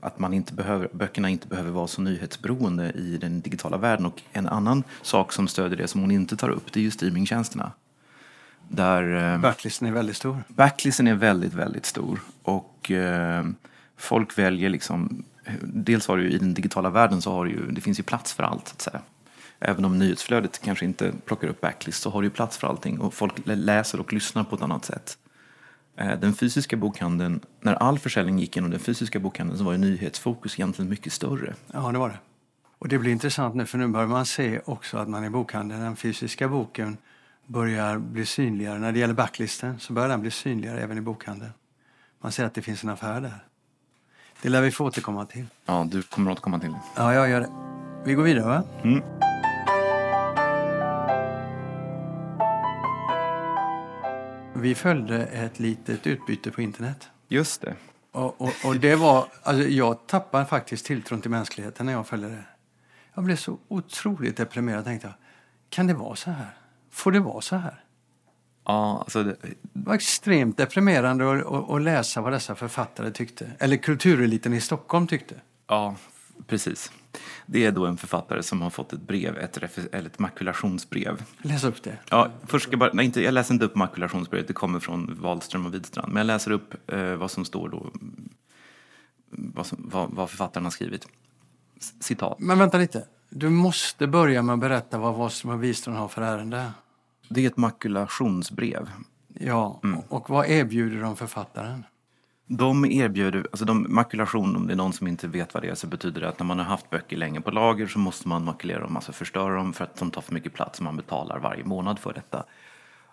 att 0.00 0.18
man 0.18 0.34
inte 0.34 0.54
behöver, 0.54 0.88
böckerna 0.92 1.28
inte 1.28 1.46
behöver 1.46 1.70
vara 1.70 1.86
så 1.86 2.02
nyhetsberoende 2.02 2.92
i 2.92 3.18
den 3.18 3.40
digitala 3.40 3.76
världen. 3.76 4.06
Och 4.06 4.22
en 4.32 4.48
annan 4.48 4.84
sak 5.02 5.32
som 5.32 5.48
stödjer 5.48 5.78
det 5.78 5.88
som 5.88 6.00
hon 6.00 6.10
inte 6.10 6.36
tar 6.36 6.48
upp, 6.50 6.72
det 6.72 6.80
är 6.80 6.84
ju 6.84 6.90
streamingtjänsterna. 6.90 7.72
Där... 8.68 9.34
Eh, 9.34 9.40
backlisten 9.40 9.88
är 9.88 9.92
väldigt 9.92 10.16
stor. 10.16 10.44
Backlisten 10.48 11.06
är 11.06 11.14
väldigt, 11.14 11.54
väldigt 11.54 11.86
stor. 11.86 12.20
Och 12.42 12.90
eh, 12.90 13.46
folk 13.96 14.38
väljer 14.38 14.68
liksom... 14.68 15.24
Dels 15.62 16.08
har 16.08 16.16
du 16.16 16.30
i 16.30 16.38
den 16.38 16.54
digitala 16.54 16.90
världen 16.90 17.22
så 17.22 17.32
har 17.32 17.44
du 17.44 17.50
ju, 17.50 17.70
det 17.70 17.80
finns 17.80 17.98
ju 17.98 18.02
plats 18.02 18.32
för 18.32 18.42
allt. 18.42 18.68
Så 18.68 18.72
att 18.72 18.80
säga. 18.80 19.00
Även 19.58 19.84
om 19.84 19.98
nyhetsflödet 19.98 20.60
kanske 20.64 20.84
inte 20.84 21.12
plockar 21.24 21.48
upp 21.48 21.60
backlist 21.60 22.02
så 22.02 22.10
har 22.10 22.22
du 22.22 22.26
ju 22.26 22.30
plats 22.30 22.58
för 22.58 22.68
allting. 22.68 23.00
Och 23.00 23.14
folk 23.14 23.46
lä- 23.46 23.54
läser 23.54 24.00
och 24.00 24.12
lyssnar 24.12 24.44
på 24.44 24.56
ett 24.56 24.62
annat 24.62 24.84
sätt. 24.84 25.18
Eh, 26.00 26.18
Den 26.18 26.34
fysiska 26.34 26.76
bokhandeln, 26.76 27.40
när 27.60 27.74
all 27.74 27.98
försäljning 27.98 28.38
gick 28.38 28.56
genom 28.56 28.70
den 28.70 28.80
fysiska 28.80 29.18
bokhandeln 29.20 29.58
så 29.58 29.64
var 29.64 29.72
ju 29.72 29.78
nyhetsfokus 29.78 30.58
egentligen 30.58 30.88
mycket 30.88 31.12
större. 31.12 31.54
Ja, 31.72 31.92
det 31.92 31.98
var 31.98 32.08
det. 32.08 32.18
Och 32.78 32.88
det 32.88 32.98
blir 32.98 33.12
intressant 33.12 33.54
nu, 33.54 33.66
för 33.66 33.78
nu 33.78 33.88
börjar 33.88 34.06
man 34.06 34.26
se 34.26 34.60
också 34.64 34.98
att 34.98 35.08
man 35.08 35.24
i 35.24 35.30
bokhandeln, 35.30 35.80
den 35.82 35.96
fysiska 35.96 36.48
boken, 36.48 36.96
börjar 37.46 37.98
bli 37.98 38.26
synligare. 38.26 38.78
När 38.78 38.92
det 38.92 38.98
gäller 38.98 39.14
backlisten 39.14 39.78
så 39.78 39.92
börjar 39.92 40.08
den 40.08 40.20
bli 40.20 40.30
synligare 40.30 40.80
även 40.80 40.98
i 40.98 41.00
bokhandeln. 41.00 41.52
Man 42.20 42.32
ser 42.32 42.44
att 42.44 42.54
det 42.54 42.62
finns 42.62 42.84
en 42.84 42.90
affär 42.90 43.20
där. 43.20 43.44
Det 44.42 44.48
lär 44.48 44.62
vi 44.62 44.70
få 44.70 44.84
återkomma 44.84 45.26
till. 45.26 45.46
Ja, 45.66 45.86
du 45.90 46.02
kommer 46.02 46.30
att 46.30 46.34
återkomma 46.38 46.58
till 46.58 46.70
det. 46.70 46.80
Ja, 46.96 47.14
jag 47.14 47.30
gör 47.30 47.40
det. 47.40 47.50
Vi 48.04 48.14
går 48.14 48.22
vidare, 48.22 48.44
va? 48.48 48.62
Mm. 48.82 49.02
Vi 54.60 54.74
följde 54.74 55.26
ett 55.26 55.58
litet 55.58 56.06
utbyte 56.06 56.50
på 56.50 56.62
internet. 56.62 57.08
Just 57.28 57.60
det. 57.60 57.74
Och, 58.12 58.40
och, 58.40 58.52
och 58.64 58.76
det 58.76 58.94
var, 58.94 59.26
alltså 59.42 59.68
jag 59.68 60.06
tappade 60.06 60.46
faktiskt 60.46 60.86
tilltron 60.86 61.20
till 61.20 61.30
mänskligheten 61.30 61.86
när 61.86 61.92
jag 61.92 62.06
följde 62.06 62.28
det. 62.28 62.44
Jag 63.14 63.24
blev 63.24 63.36
så 63.36 63.58
otroligt 63.68 64.36
deprimerad. 64.36 64.84
Tänkte 64.84 65.06
jag, 65.06 65.14
kan 65.70 65.86
det 65.86 65.94
vara 65.94 66.16
så 66.16 66.30
här? 66.30 66.56
Får 66.90 67.12
det 67.12 67.20
vara 67.20 67.40
så 67.40 67.56
här? 67.56 67.84
Ja, 68.64 68.98
alltså 68.98 69.22
det, 69.22 69.36
Det 69.42 69.56
var 69.72 69.94
extremt 69.94 70.56
deprimerande 70.56 71.32
att, 71.32 71.46
att, 71.46 71.70
att 71.70 71.82
läsa 71.82 72.20
vad 72.20 72.32
dessa 72.32 72.54
författare 72.54 73.10
tyckte. 73.10 73.50
Eller 73.58 73.76
kultureliten 73.76 74.54
i 74.54 74.60
Stockholm 74.60 75.06
tyckte. 75.06 75.34
Ja, 75.66 75.96
precis. 76.46 76.92
Det 77.46 77.64
är 77.66 77.72
då 77.72 77.86
en 77.86 77.96
författare 77.96 78.42
som 78.42 78.62
har 78.62 78.70
fått 78.70 78.92
ett 78.92 79.00
brev, 79.02 79.38
ett, 79.38 79.56
eller 79.94 80.06
ett 80.10 80.18
makulationsbrev. 80.18 81.22
Läs 81.42 81.64
upp 81.64 81.82
det. 81.82 81.98
Ja, 82.10 82.30
först 82.46 82.62
ska 82.62 82.72
jag, 82.72 82.78
bara, 82.80 82.90
nej, 82.92 83.06
inte, 83.06 83.20
jag 83.22 83.34
läser 83.34 83.54
inte 83.54 83.64
upp 83.66 83.74
makulationsbrevet, 83.76 84.46
det 84.48 84.52
kommer 84.54 84.80
från 84.80 85.18
Wahlström 85.20 85.66
och 85.66 85.74
Widstrand. 85.74 86.08
Men 86.12 86.16
jag 86.20 86.26
läser 86.26 86.50
upp 86.50 86.90
eh, 86.92 87.14
vad 87.14 87.30
som 87.30 87.44
står 87.44 87.68
då, 87.68 87.90
mm, 88.00 88.30
vad, 89.30 89.66
som, 89.66 89.88
vad, 89.92 90.10
vad 90.10 90.30
författaren 90.30 90.64
har 90.64 90.70
skrivit. 90.70 91.08
S- 91.80 91.94
Citat. 92.00 92.38
Men 92.38 92.58
vänta 92.58 92.78
lite. 92.78 93.04
Du 93.30 93.48
måste 93.48 94.06
börja 94.06 94.42
med 94.42 94.52
att 94.52 94.60
berätta 94.60 94.98
vad 94.98 95.14
Wahlström 95.14 95.52
och 95.54 95.64
Wistrand 95.64 95.98
har 95.98 96.08
för 96.08 96.22
ärende. 96.22 96.72
Det 97.28 97.42
är 97.44 97.46
ett 97.46 97.56
makulationsbrev. 97.56 98.90
Ja, 99.34 99.80
och 100.08 100.30
vad 100.30 100.46
erbjuder 100.46 101.00
de 101.02 101.16
författaren? 101.16 101.84
De 102.52 102.84
erbjuder, 102.84 103.46
alltså 103.50 103.64
de, 103.64 103.86
makulation, 103.88 104.56
om 104.56 104.66
det 104.66 104.72
är 104.72 104.76
någon 104.76 104.92
som 104.92 105.06
inte 105.06 105.28
vet 105.28 105.54
vad 105.54 105.62
det 105.62 105.68
är, 105.68 105.74
så 105.74 105.86
betyder 105.86 106.20
det 106.20 106.28
att 106.28 106.38
när 106.38 106.46
man 106.46 106.58
har 106.58 106.64
haft 106.64 106.90
böcker 106.90 107.16
länge 107.16 107.40
på 107.40 107.50
lager 107.50 107.86
så 107.86 107.98
måste 107.98 108.28
man 108.28 108.44
makulera 108.44 108.80
dem, 108.80 108.96
alltså 108.96 109.12
förstöra 109.12 109.54
dem 109.54 109.72
för 109.72 109.84
att 109.84 109.96
de 109.96 110.10
tar 110.10 110.22
för 110.22 110.34
mycket 110.34 110.54
plats 110.54 110.78
och 110.78 110.84
man 110.84 110.96
betalar 110.96 111.38
varje 111.38 111.64
månad 111.64 111.98
för 111.98 112.12
detta. 112.12 112.44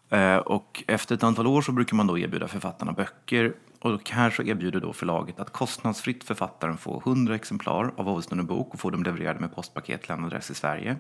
Eh, 0.10 0.38
och 0.38 0.84
efter 0.88 1.16
ett 1.16 1.24
antal 1.24 1.48
år 1.48 1.62
så 1.62 1.72
brukar 1.72 1.96
man 1.96 2.08
då 2.08 2.18
erbjuda 2.18 2.48
författarna 2.48 2.92
böcker 2.92 3.54
och 3.80 4.10
här 4.10 4.30
så 4.30 4.44
erbjuder 4.44 4.80
då 4.80 4.94
förlaget 4.94 5.40
att 5.40 5.54
kostnadsfritt 5.54 6.24
författaren 6.24 6.78
får 6.78 7.02
100 7.06 7.36
exemplar 7.36 7.92
av 7.98 8.08
Augustine 8.08 8.44
bok 8.44 8.74
och 8.74 8.80
får 8.80 8.92
dem 8.92 9.04
levererade 9.04 9.40
med 9.40 9.56
postpaket 9.56 10.02
till 10.02 10.12
en 10.12 10.26
adress 10.26 10.52
i 10.52 10.54
Sverige. 10.54 10.98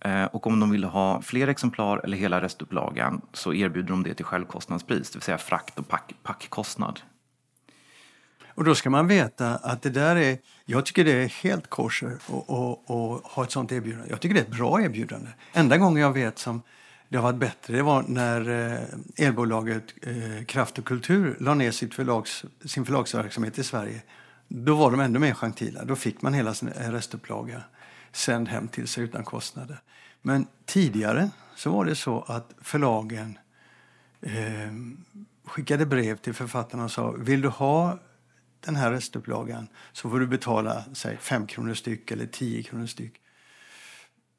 Eh, 0.00 0.24
och 0.24 0.46
om 0.46 0.60
de 0.60 0.70
vill 0.70 0.84
ha 0.84 1.22
fler 1.22 1.48
exemplar 1.48 2.00
eller 2.04 2.16
hela 2.16 2.40
restupplagan 2.40 3.20
så 3.32 3.54
erbjuder 3.54 3.88
de 3.88 4.02
det 4.02 4.14
till 4.14 4.24
självkostnadspris, 4.24 5.10
det 5.10 5.16
vill 5.16 5.22
säga 5.22 5.38
frakt 5.38 5.78
och 5.78 5.88
pack, 5.88 6.14
packkostnad. 6.22 7.00
Och 8.58 8.64
då 8.64 8.74
ska 8.74 8.90
man 8.90 9.06
veta 9.06 9.56
att 9.56 9.82
det 9.82 9.90
där 9.90 10.16
är, 10.16 10.38
jag 10.64 10.86
tycker 10.86 11.04
det 11.04 11.12
är 11.12 11.28
helt 11.28 11.70
kosher 11.70 12.18
att 12.26 13.32
ha 13.32 13.44
ett 13.44 13.50
sånt 13.50 13.72
erbjudande. 13.72 14.10
Jag 14.10 14.20
tycker 14.20 14.34
det 14.34 14.40
är 14.40 14.44
ett 14.44 14.56
bra 14.56 14.82
erbjudande. 14.82 15.30
Enda 15.52 15.76
gången 15.76 16.02
jag 16.02 16.12
vet 16.12 16.38
som 16.38 16.62
det 17.08 17.16
har 17.16 17.22
varit 17.22 17.38
bättre, 17.38 17.76
det 17.76 17.82
var 17.82 18.02
när 18.08 18.48
eh, 18.48 19.26
elbolaget 19.26 19.84
eh, 20.02 20.44
Kraft 20.44 20.78
och 20.78 20.84
Kultur 20.84 21.36
la 21.40 21.54
ner 21.54 21.70
sitt 21.70 21.94
förlags, 21.94 22.44
sin 22.64 22.86
förlagsverksamhet 22.86 23.58
i 23.58 23.64
Sverige. 23.64 24.02
Då 24.48 24.74
var 24.74 24.90
de 24.90 25.00
ännu 25.00 25.18
mer 25.18 25.34
gentila. 25.34 25.84
Då 25.84 25.96
fick 25.96 26.22
man 26.22 26.34
hela 26.34 26.54
sin 26.54 26.68
eh, 26.68 26.90
restupplaga 26.90 27.62
sänd 28.12 28.48
hem 28.48 28.68
till 28.68 28.88
sig 28.88 29.04
utan 29.04 29.24
kostnader. 29.24 29.80
Men 30.22 30.46
tidigare 30.66 31.30
så 31.56 31.70
var 31.70 31.84
det 31.84 31.96
så 31.96 32.20
att 32.20 32.54
förlagen 32.60 33.38
eh, 34.20 34.72
skickade 35.44 35.86
brev 35.86 36.16
till 36.16 36.34
författarna 36.34 36.84
och 36.84 36.90
sa 36.90 37.10
vill 37.10 37.40
du 37.40 37.48
ha 37.48 37.98
den 38.60 38.76
här 38.76 38.90
restupplagan 38.92 39.68
så 39.92 40.10
får 40.10 40.20
du 40.20 40.26
betala 40.26 40.84
säg, 40.92 41.16
5 41.16 41.46
kronor 41.46 41.74
styck 41.74 42.10
eller 42.10 42.26
10 42.26 42.62
kronor 42.62 42.86
styck. 42.86 43.12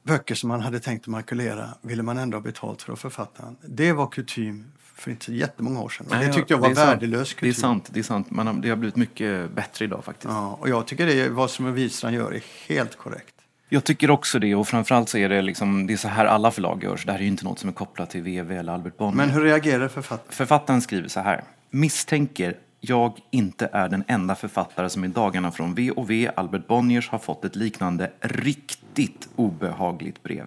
Böcker 0.04 0.36
som 0.36 0.48
man 0.48 0.62
hade 0.62 0.80
tänkt 0.80 1.02
att 1.02 1.08
makulera 1.08 1.70
ville 1.82 2.04
man 2.04 2.18
ändå 2.18 2.38
ha 2.38 2.42
betalt 2.42 2.82
för 2.82 2.92
av 2.92 2.96
författaren. 2.96 3.58
Det 3.62 3.94
var 3.94 4.08
kutym 4.08 4.72
för 4.80 5.12
inte 5.12 5.26
så 5.26 5.32
jättemånga 5.32 5.82
år 5.82 5.90
sedan. 5.90 6.06
Och 6.06 6.14
det 6.14 6.20
Nej, 6.20 6.34
tyckte 6.34 6.54
jag 6.54 6.60
var 6.60 6.74
värdelös 6.74 7.34
kutym. 7.34 7.50
Det 7.50 7.52
är 7.52 7.62
sant, 7.62 7.90
det 7.94 8.00
är 8.00 8.04
sant. 8.04 8.32
Man 8.32 8.48
har, 8.48 8.54
det 8.54 8.70
har 8.70 8.76
blivit 8.76 8.96
mycket 8.96 9.52
bättre 9.52 9.86
idag 9.86 10.04
faktiskt. 10.06 10.34
Ja, 10.34 10.58
och 10.62 10.70
jag 10.70 10.88
tycker 10.88 11.06
det 11.06 11.22
är, 11.22 11.30
vad 11.30 11.52
som 11.52 11.74
Wistrand 11.74 12.16
gör 12.16 12.34
är 12.34 12.44
helt 12.68 12.96
korrekt. 12.96 13.36
Jag 13.70 13.84
tycker 13.84 14.12
också 14.12 14.40
det 14.40 14.56
och 14.56 14.68
framförallt 14.68 15.10
så 15.10 15.18
är 15.18 15.30
det 15.30 15.42
liksom, 15.42 15.88
det 15.88 15.94
är 15.94 15.98
så 15.98 16.08
här 16.08 16.26
alla 16.26 16.52
förlag 16.52 16.84
gör. 16.84 16.98
Så 16.98 17.06
det 17.06 17.12
här 17.12 17.20
är 17.20 17.24
ju 17.24 17.30
inte 17.30 17.46
något 17.46 17.60
som 17.60 17.70
är 17.70 17.74
kopplat 17.74 18.10
till 18.10 18.22
VV 18.22 18.52
eller 18.52 18.74
Albert 18.74 18.98
Bonnier. 18.98 19.16
Men 19.16 19.30
hur 19.30 19.42
reagerar 19.42 19.88
författaren? 19.88 20.32
Författaren 20.32 20.82
skriver 20.82 21.08
så 21.08 21.20
här. 21.20 21.44
Misstänker 21.70 22.58
jag 22.80 23.20
inte 23.32 23.70
är 23.74 23.90
den 23.90 24.04
enda 24.08 24.36
författare 24.36 24.90
som 24.90 25.04
i 25.04 25.08
dagarna 25.08 25.52
från 25.52 25.74
V&V 25.74 26.32
Albert 26.36 26.68
Bonniers 26.68 27.10
har 27.10 27.20
fått 27.20 27.46
ett 27.46 27.56
liknande 27.56 28.12
riktigt 28.22 29.30
obehagligt 29.36 30.24
brev. 30.24 30.46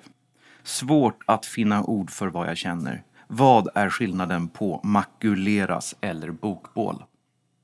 Svårt 0.63 1.23
att 1.27 1.47
finna 1.47 1.85
ord 1.85 2.11
för 2.11 2.27
vad 2.27 2.49
jag 2.49 2.57
känner. 2.57 3.03
Vad 3.29 3.69
är 3.75 3.91
skillnaden 3.91 4.49
på 4.49 4.81
makuleras 4.85 5.95
eller 6.01 6.31
bokbål? 6.31 7.05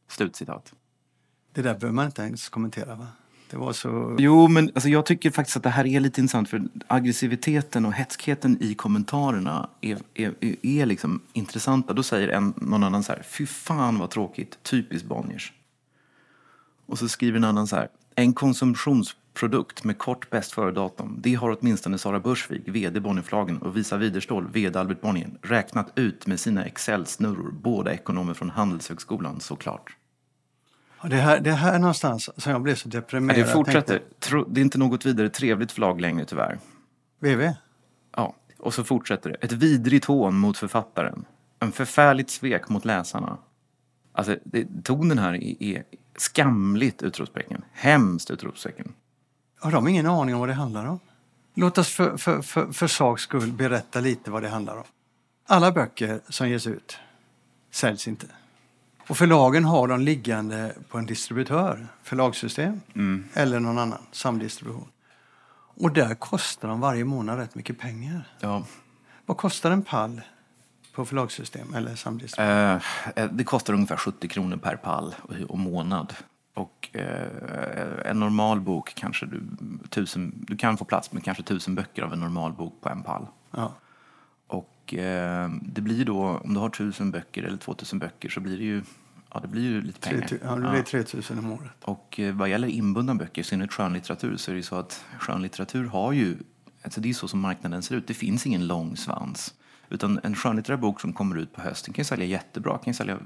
Slutcitat. 0.08 0.74
Det 1.52 1.62
där 1.62 1.74
behöver 1.74 1.94
man 1.94 2.06
inte 2.06 2.22
ens 2.22 2.48
kommentera 2.48 2.94
va? 2.94 3.06
Det 3.50 3.56
var 3.56 3.72
så... 3.72 4.16
Jo, 4.18 4.48
men 4.48 4.70
alltså, 4.74 4.88
jag 4.88 5.06
tycker 5.06 5.30
faktiskt 5.30 5.56
att 5.56 5.62
det 5.62 5.70
här 5.70 5.86
är 5.86 6.00
lite 6.00 6.20
intressant 6.20 6.48
för 6.48 6.62
aggressiviteten 6.86 7.84
och 7.86 7.92
hätskheten 7.92 8.62
i 8.62 8.74
kommentarerna 8.74 9.70
är, 9.80 9.98
är, 10.14 10.34
är, 10.62 10.86
liksom 10.86 11.20
intressanta. 11.32 11.92
Då 11.92 12.02
säger 12.02 12.28
en, 12.28 12.54
någon 12.56 12.84
annan 12.84 13.02
så 13.02 13.12
här, 13.12 13.22
fy 13.22 13.46
fan 13.46 13.98
vad 13.98 14.10
tråkigt, 14.10 14.58
typiskt 14.62 15.08
Bonniers. 15.08 15.52
Och 16.86 16.98
så 16.98 17.08
skriver 17.08 17.36
en 17.36 17.44
annan 17.44 17.66
så 17.66 17.76
här, 17.76 17.88
en 18.14 18.32
konsumtionsprodukt 18.32 19.84
med 19.84 19.98
kort 19.98 20.30
bäst 20.30 20.52
före-datum, 20.52 21.16
det 21.20 21.34
har 21.34 21.56
åtminstone 21.60 21.98
Sara 21.98 22.20
Börsvik, 22.20 22.62
VD 22.66 23.00
Bonnierförlagen 23.00 23.58
och 23.58 23.76
Visa 23.76 23.96
Widerståhl 23.96 24.48
VD 24.52 24.78
Albert 24.78 25.00
Bonnier, 25.00 25.30
räknat 25.42 25.92
ut 25.94 26.26
med 26.26 26.40
sina 26.40 26.64
Excel-snurror, 26.64 27.50
båda 27.52 27.92
ekonomer 27.92 28.34
från 28.34 28.50
Handelshögskolan 28.50 29.40
såklart. 29.40 29.96
Det 31.02 31.16
här, 31.16 31.40
det 31.40 31.52
här 31.52 31.74
är 31.74 31.78
någonstans 31.78 32.30
som 32.36 32.52
jag 32.52 32.62
blev 32.62 32.74
så 32.74 32.88
deprimerad. 32.88 33.40
det 33.40 33.52
fortsätter. 33.52 33.98
tänkte, 33.98 34.50
det 34.50 34.60
är 34.60 34.62
inte 34.62 34.78
något 34.78 35.06
vidare 35.06 35.28
trevligt 35.28 35.72
förlag 35.72 36.00
längre 36.00 36.24
tyvärr. 36.24 36.58
VV? 37.20 37.52
Ja, 38.16 38.34
och 38.58 38.74
så 38.74 38.84
fortsätter 38.84 39.30
det. 39.30 39.36
Ett 39.36 39.52
vidrigt 39.52 40.04
hån 40.04 40.38
mot 40.38 40.58
författaren. 40.58 41.24
En 41.60 41.72
förfärligt 41.72 42.30
svek 42.30 42.68
mot 42.68 42.84
läsarna. 42.84 43.38
Alltså, 44.12 44.36
det, 44.44 44.84
tonen 44.84 45.18
här 45.18 45.34
är, 45.34 45.62
är 45.62 45.84
skamligt 46.16 47.02
utropstecken. 47.02 47.64
Hemskt 47.72 48.30
utropstecken. 48.30 48.92
Har 49.60 49.72
de 49.72 49.88
ingen 49.88 50.06
aning 50.06 50.34
om 50.34 50.40
vad 50.40 50.48
det 50.48 50.54
handlar 50.54 50.86
om? 50.86 51.00
Låt 51.54 51.78
oss 51.78 51.88
för, 51.88 52.16
för, 52.16 52.42
för, 52.42 52.72
för 52.72 52.86
saks 52.86 53.22
skull 53.22 53.52
berätta 53.52 54.00
lite 54.00 54.30
vad 54.30 54.42
det 54.42 54.48
handlar 54.48 54.76
om. 54.76 54.84
Alla 55.46 55.72
böcker 55.72 56.20
som 56.28 56.48
ges 56.48 56.66
ut 56.66 56.98
säljs 57.70 58.08
inte. 58.08 58.26
Och 59.08 59.16
förlagen 59.16 59.64
har 59.64 59.88
dem 59.88 60.00
liggande 60.00 60.72
på 60.88 60.98
en 60.98 61.06
distributör, 61.06 61.86
förlagssystem 62.02 62.80
eller 63.34 63.60
någon 63.60 63.78
annan 63.78 63.98
samdistribution. 64.12 64.88
Och 65.80 65.92
där 65.92 66.14
kostar 66.14 66.68
de 66.68 66.80
varje 66.80 67.04
månad 67.04 67.38
rätt 67.38 67.54
mycket 67.54 67.78
pengar. 67.78 68.28
Ja, 68.40 68.64
Vad 69.26 69.36
kostar 69.36 69.70
en 69.70 69.82
pall 69.82 70.20
på 70.94 71.04
förlagssystem 71.04 71.74
eller 71.74 71.94
samdistribution? 71.96 72.80
eh, 73.16 73.30
det 73.32 73.44
kostar 73.44 73.74
ungefär 73.74 73.96
70 73.96 74.28
kronor 74.28 74.56
per 74.56 74.76
pall 74.76 75.14
och, 75.22 75.34
och 75.50 75.58
månad. 75.58 76.14
Och 76.54 76.88
eh, 76.92 78.10
en 78.10 78.20
normal 78.20 78.60
bok 78.60 78.92
kanske 78.96 79.26
du, 79.26 79.42
tusen, 79.88 80.44
du 80.48 80.56
kan 80.56 80.76
få 80.76 80.84
plats 80.84 81.12
med 81.12 81.24
kanske 81.24 81.42
tusen 81.42 81.74
böcker 81.74 82.02
av 82.02 82.12
en 82.12 82.20
normal 82.20 82.52
bok 82.52 82.74
på 82.80 82.88
en 82.88 83.02
pall. 83.02 83.26
Ja. 83.50 83.72
Och 84.88 84.94
eh, 84.94 85.50
det 85.62 85.80
blir 85.80 86.04
då, 86.04 86.40
om 86.44 86.54
du 86.54 86.60
har 86.60 86.68
tusen 86.70 87.10
böcker 87.10 87.42
eller 87.42 87.56
2000 87.56 87.98
böcker 87.98 88.28
så 88.28 88.40
blir 88.40 88.58
det 88.58 88.64
ju, 88.64 88.82
ja 89.34 89.40
det 89.40 89.48
blir 89.48 89.62
ju 89.62 89.80
lite 89.82 90.00
pengar. 90.00 90.26
tu- 90.28 90.38
ja, 90.44 90.56
det 90.56 90.70
blir 90.70 90.82
3000 90.82 91.38
om 91.38 91.52
året. 91.52 91.70
Och 91.84 92.20
eh, 92.20 92.34
vad 92.34 92.48
gäller 92.48 92.68
inbundna 92.68 93.14
böcker, 93.14 93.40
i 93.40 93.44
synnerhet 93.44 93.72
skönlitteratur, 93.72 94.36
så 94.36 94.50
är 94.50 94.52
det 94.52 94.58
ju 94.58 94.62
så 94.62 94.76
att 94.76 95.04
skönlitteratur 95.18 95.84
har 95.86 96.12
ju, 96.12 96.36
alltså 96.82 97.00
det 97.00 97.08
är 97.08 97.14
så 97.14 97.28
som 97.28 97.40
marknaden 97.40 97.82
ser 97.82 97.94
ut, 97.94 98.06
det 98.06 98.14
finns 98.14 98.46
ingen 98.46 98.66
lång 98.66 98.96
svans. 98.96 99.54
Utan 99.90 100.20
en 100.22 100.34
skönlitterär 100.34 100.76
bok 100.76 101.00
som 101.00 101.12
kommer 101.12 101.36
ut 101.36 101.52
på 101.52 101.60
hösten 101.60 101.94
kan 101.94 102.00
ju 102.00 102.04
sälja 102.04 102.26
jättebra, 102.26 102.72
kan 102.78 102.90
ju 102.90 102.94
sälja 102.94 103.18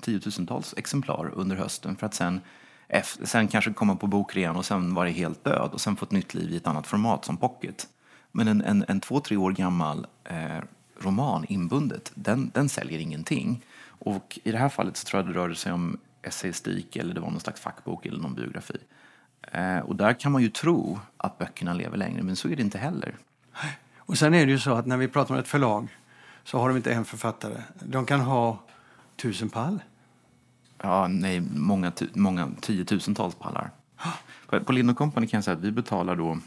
tiotusentals 0.00 0.74
exemplar 0.76 1.30
under 1.34 1.56
hösten 1.56 1.96
för 1.96 2.06
att 2.06 2.14
sen, 2.14 2.40
efter, 2.88 3.26
sen 3.26 3.48
kanske 3.48 3.72
komma 3.72 3.96
på 3.96 4.06
bokrean 4.06 4.56
och 4.56 4.64
sen 4.64 4.94
vara 4.94 5.08
helt 5.08 5.44
död 5.44 5.70
och 5.72 5.80
sen 5.80 5.96
få 5.96 6.04
ett 6.04 6.10
nytt 6.12 6.34
liv 6.34 6.50
i 6.50 6.56
ett 6.56 6.66
annat 6.66 6.86
format 6.86 7.24
som 7.24 7.36
pocket. 7.36 7.88
Men 8.32 8.48
en, 8.48 8.62
en, 8.62 8.84
en 8.88 9.00
två, 9.00 9.20
tre 9.20 9.36
år 9.36 9.52
gammal 9.52 10.06
eh, 10.24 10.58
roman 11.04 11.44
inbundet, 11.48 12.12
den, 12.14 12.50
den 12.54 12.68
säljer 12.68 12.98
ingenting. 12.98 13.64
Och 13.86 14.38
i 14.44 14.52
det 14.52 14.58
här 14.58 14.68
fallet 14.68 14.96
så 14.96 15.06
tror 15.06 15.22
jag 15.22 15.32
det 15.32 15.38
rörde 15.38 15.54
sig 15.54 15.72
om 15.72 15.98
essayistik 16.22 16.96
eller 16.96 17.14
det 17.14 17.20
var 17.20 17.30
någon 17.30 17.40
slags 17.40 17.60
fackbok 17.60 18.06
eller 18.06 18.18
någon 18.18 18.34
biografi. 18.34 18.76
Eh, 19.52 19.78
och 19.78 19.96
där 19.96 20.12
kan 20.12 20.32
man 20.32 20.42
ju 20.42 20.48
tro 20.48 21.00
att 21.16 21.38
böckerna 21.38 21.74
lever 21.74 21.96
längre, 21.96 22.22
men 22.22 22.36
så 22.36 22.48
är 22.48 22.56
det 22.56 22.62
inte 22.62 22.78
heller. 22.78 23.16
Och 23.98 24.18
sen 24.18 24.34
är 24.34 24.46
det 24.46 24.52
ju 24.52 24.58
så 24.58 24.74
att 24.74 24.86
när 24.86 24.96
vi 24.96 25.08
pratar 25.08 25.34
om 25.34 25.40
ett 25.40 25.48
förlag 25.48 25.88
så 26.44 26.58
har 26.58 26.68
de 26.68 26.76
inte 26.76 26.92
en 26.92 27.04
författare. 27.04 27.62
De 27.82 28.06
kan 28.06 28.20
ha 28.20 28.58
tusen 29.16 29.48
pall. 29.48 29.82
Ja, 30.82 31.08
nej, 31.08 31.40
många, 31.54 31.92
många 32.14 32.50
tiotusentals 32.60 33.34
pallar. 33.34 33.70
På, 34.46 34.60
på 34.60 34.72
Lind 34.72 34.96
Company 34.96 35.26
kan 35.26 35.38
jag 35.38 35.44
säga 35.44 35.56
att 35.56 35.62
vi 35.62 35.72
betalar 35.72 36.16
då 36.16 36.38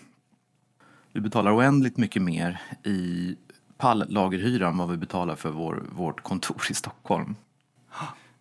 vi 1.12 1.22
betalar 1.22 1.58
oändligt 1.58 1.98
mycket 1.98 2.22
mer 2.22 2.62
i 2.84 3.36
pallagerhyra 3.77 4.67
än 4.67 4.77
vad 4.77 4.89
vi 4.89 4.98
betalar 4.98 5.36
för 5.36 5.50
vår, 5.50 5.84
vårt 5.91 6.24
kontor 6.24 6.62
i 6.69 6.74
Stockholm. 6.74 7.36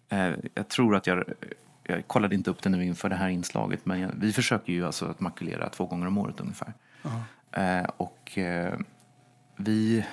Eh, 0.09 0.31
jag 0.55 0.69
tror 0.69 0.97
att 0.97 1.07
jag, 1.07 1.25
jag 1.83 2.09
kollade 2.09 2.35
inte 2.35 2.51
upp 2.51 2.63
det 2.63 2.69
nu 2.69 2.85
inför 2.85 3.09
det 3.09 3.17
här 3.17 3.29
inslaget, 3.29 3.87
men 3.87 4.01
jag, 4.01 4.11
vi 4.17 4.33
försöker 4.33 4.73
ju 4.73 4.87
alltså 4.87 5.07
att 5.07 5.21
makulera 5.21 5.69
två 5.69 5.87
gånger 5.87 6.07
om 6.07 6.19
året 6.19 6.41
ungefär. 6.41 6.73
Eh, 7.53 7.89
och 7.97 8.39
eh, 8.39 8.79
vi 9.57 10.07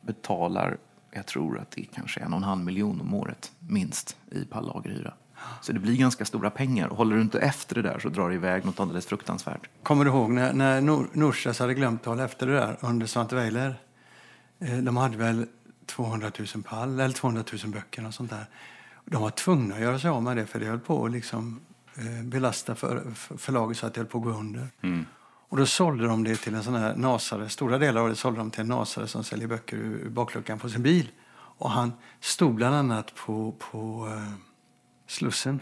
betalar, 0.00 0.76
jag 1.10 1.26
tror 1.26 1.58
att 1.58 1.70
det 1.70 1.80
är 1.80 1.86
kanske 1.94 2.20
en 2.20 2.32
och 2.32 2.36
en 2.36 2.44
halv 2.44 2.64
miljon 2.64 3.00
om 3.00 3.14
året, 3.14 3.52
minst, 3.58 4.16
i 4.30 4.44
pallagerhyra. 4.44 5.14
Så 5.60 5.72
det 5.72 5.78
blir 5.78 5.96
ganska 5.96 6.24
stora 6.24 6.50
pengar. 6.50 6.88
Och 6.88 6.96
håller 6.96 7.16
du 7.16 7.22
inte 7.22 7.40
efter 7.40 7.74
det 7.74 7.82
där 7.82 7.98
så 7.98 8.08
drar 8.08 8.28
det 8.28 8.34
iväg 8.34 8.64
något 8.64 8.80
alldeles 8.80 9.06
fruktansvärt. 9.06 9.68
Kommer 9.82 10.04
du 10.04 10.10
ihåg 10.10 10.30
när, 10.30 10.52
när 10.52 10.80
Nor- 10.80 11.08
Norstedts 11.12 11.58
hade 11.58 11.74
glömt 11.74 12.00
att 12.00 12.06
hålla 12.06 12.24
efter 12.24 12.46
det 12.46 12.52
där 12.52 12.76
under 12.80 13.06
Svante 13.06 13.34
Weiler? 13.36 13.74
Eh, 14.58 14.78
De 14.78 14.96
hade 14.96 15.16
väl 15.16 15.46
200 15.86 16.30
000 16.54 16.62
pall 16.62 17.00
eller 17.00 17.14
200 17.14 17.44
000 17.64 17.72
böcker 17.72 18.06
och 18.06 18.14
sånt 18.14 18.30
där. 18.30 18.46
De 19.04 19.22
var 19.22 19.30
tvungna 19.30 19.74
att 19.74 19.80
göra 19.80 19.98
sig 19.98 20.10
av 20.10 20.22
med 20.22 20.36
det 20.36 20.46
för 20.46 20.60
det 20.60 20.66
höll 20.66 20.80
på 20.80 21.04
att 21.04 21.12
liksom, 21.12 21.60
eh, 21.96 22.22
belasta 22.24 22.74
för, 22.74 23.10
för, 23.14 23.36
förlaget 23.36 23.76
så 23.78 23.86
att 23.86 23.94
det 23.94 24.00
höll 24.00 24.08
på 24.08 24.18
att 24.18 24.24
gå 24.24 24.30
under. 24.30 24.68
Och 25.48 25.56
då 25.56 25.66
sålde 25.66 26.06
de 26.06 26.24
det 26.24 26.36
till 26.36 26.54
en 26.54 26.62
sån 26.62 26.74
här 26.74 26.96
nasare, 26.96 27.48
stora 27.48 27.78
delar 27.78 28.00
av 28.00 28.08
det 28.08 28.16
sålde 28.16 28.38
de 28.38 28.50
till 28.50 28.60
en 28.60 28.66
nasare 28.68 29.06
som 29.06 29.24
säljer 29.24 29.48
böcker 29.48 29.76
ur 29.76 29.98
ur 29.98 30.10
bakluckan 30.10 30.58
på 30.58 30.68
sin 30.68 30.82
bil. 30.82 31.10
Och 31.34 31.70
han 31.70 31.92
stod 32.20 32.54
bland 32.54 32.74
annat 32.74 33.14
på, 33.14 33.52
på 33.52 34.08
eh, 34.16 34.32
Slussen 35.06 35.60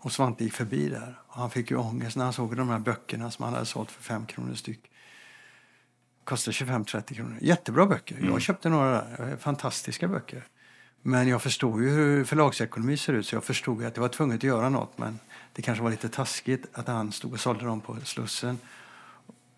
och 0.00 0.12
Svante 0.12 0.44
gick 0.44 0.52
förbi 0.52 0.88
där. 0.88 1.20
Och 1.26 1.40
han 1.40 1.50
fick 1.50 1.70
ju 1.70 1.76
ångest 1.76 2.16
när 2.16 2.24
han 2.24 2.32
såg 2.32 2.56
de 2.56 2.68
här 2.68 2.78
böckerna 2.78 3.30
som 3.30 3.44
han 3.44 3.54
hade 3.54 3.66
sålt 3.66 3.90
för 3.90 4.02
fem 4.02 4.26
kronor 4.26 4.54
styck. 4.54 4.90
Kostade 6.24 6.54
25-30 6.54 7.14
kronor. 7.14 7.38
Jättebra 7.40 7.86
böcker. 7.86 8.18
Jag 8.22 8.42
köpte 8.42 8.68
några 8.68 8.90
där. 8.90 9.36
Fantastiska 9.40 10.08
böcker. 10.08 10.42
Men 11.02 11.28
jag 11.28 11.42
förstod 11.42 11.82
ju 11.82 11.90
hur 11.90 12.24
förlagsekonomi 12.24 12.96
ser 12.96 13.12
ut 13.12 13.26
så 13.26 13.36
jag 13.36 13.44
förstod 13.44 13.80
ju 13.80 13.86
att 13.86 13.94
det 13.94 14.00
var 14.00 14.08
tvunget 14.08 14.36
att 14.36 14.42
göra 14.42 14.68
något. 14.68 14.98
Men 14.98 15.18
det 15.52 15.62
kanske 15.62 15.84
var 15.84 15.90
lite 15.90 16.08
taskigt 16.08 16.66
att 16.72 16.86
han 16.86 17.12
stod 17.12 17.32
och 17.32 17.40
sålde 17.40 17.64
dem 17.64 17.80
på 17.80 17.96
Slussen 18.04 18.58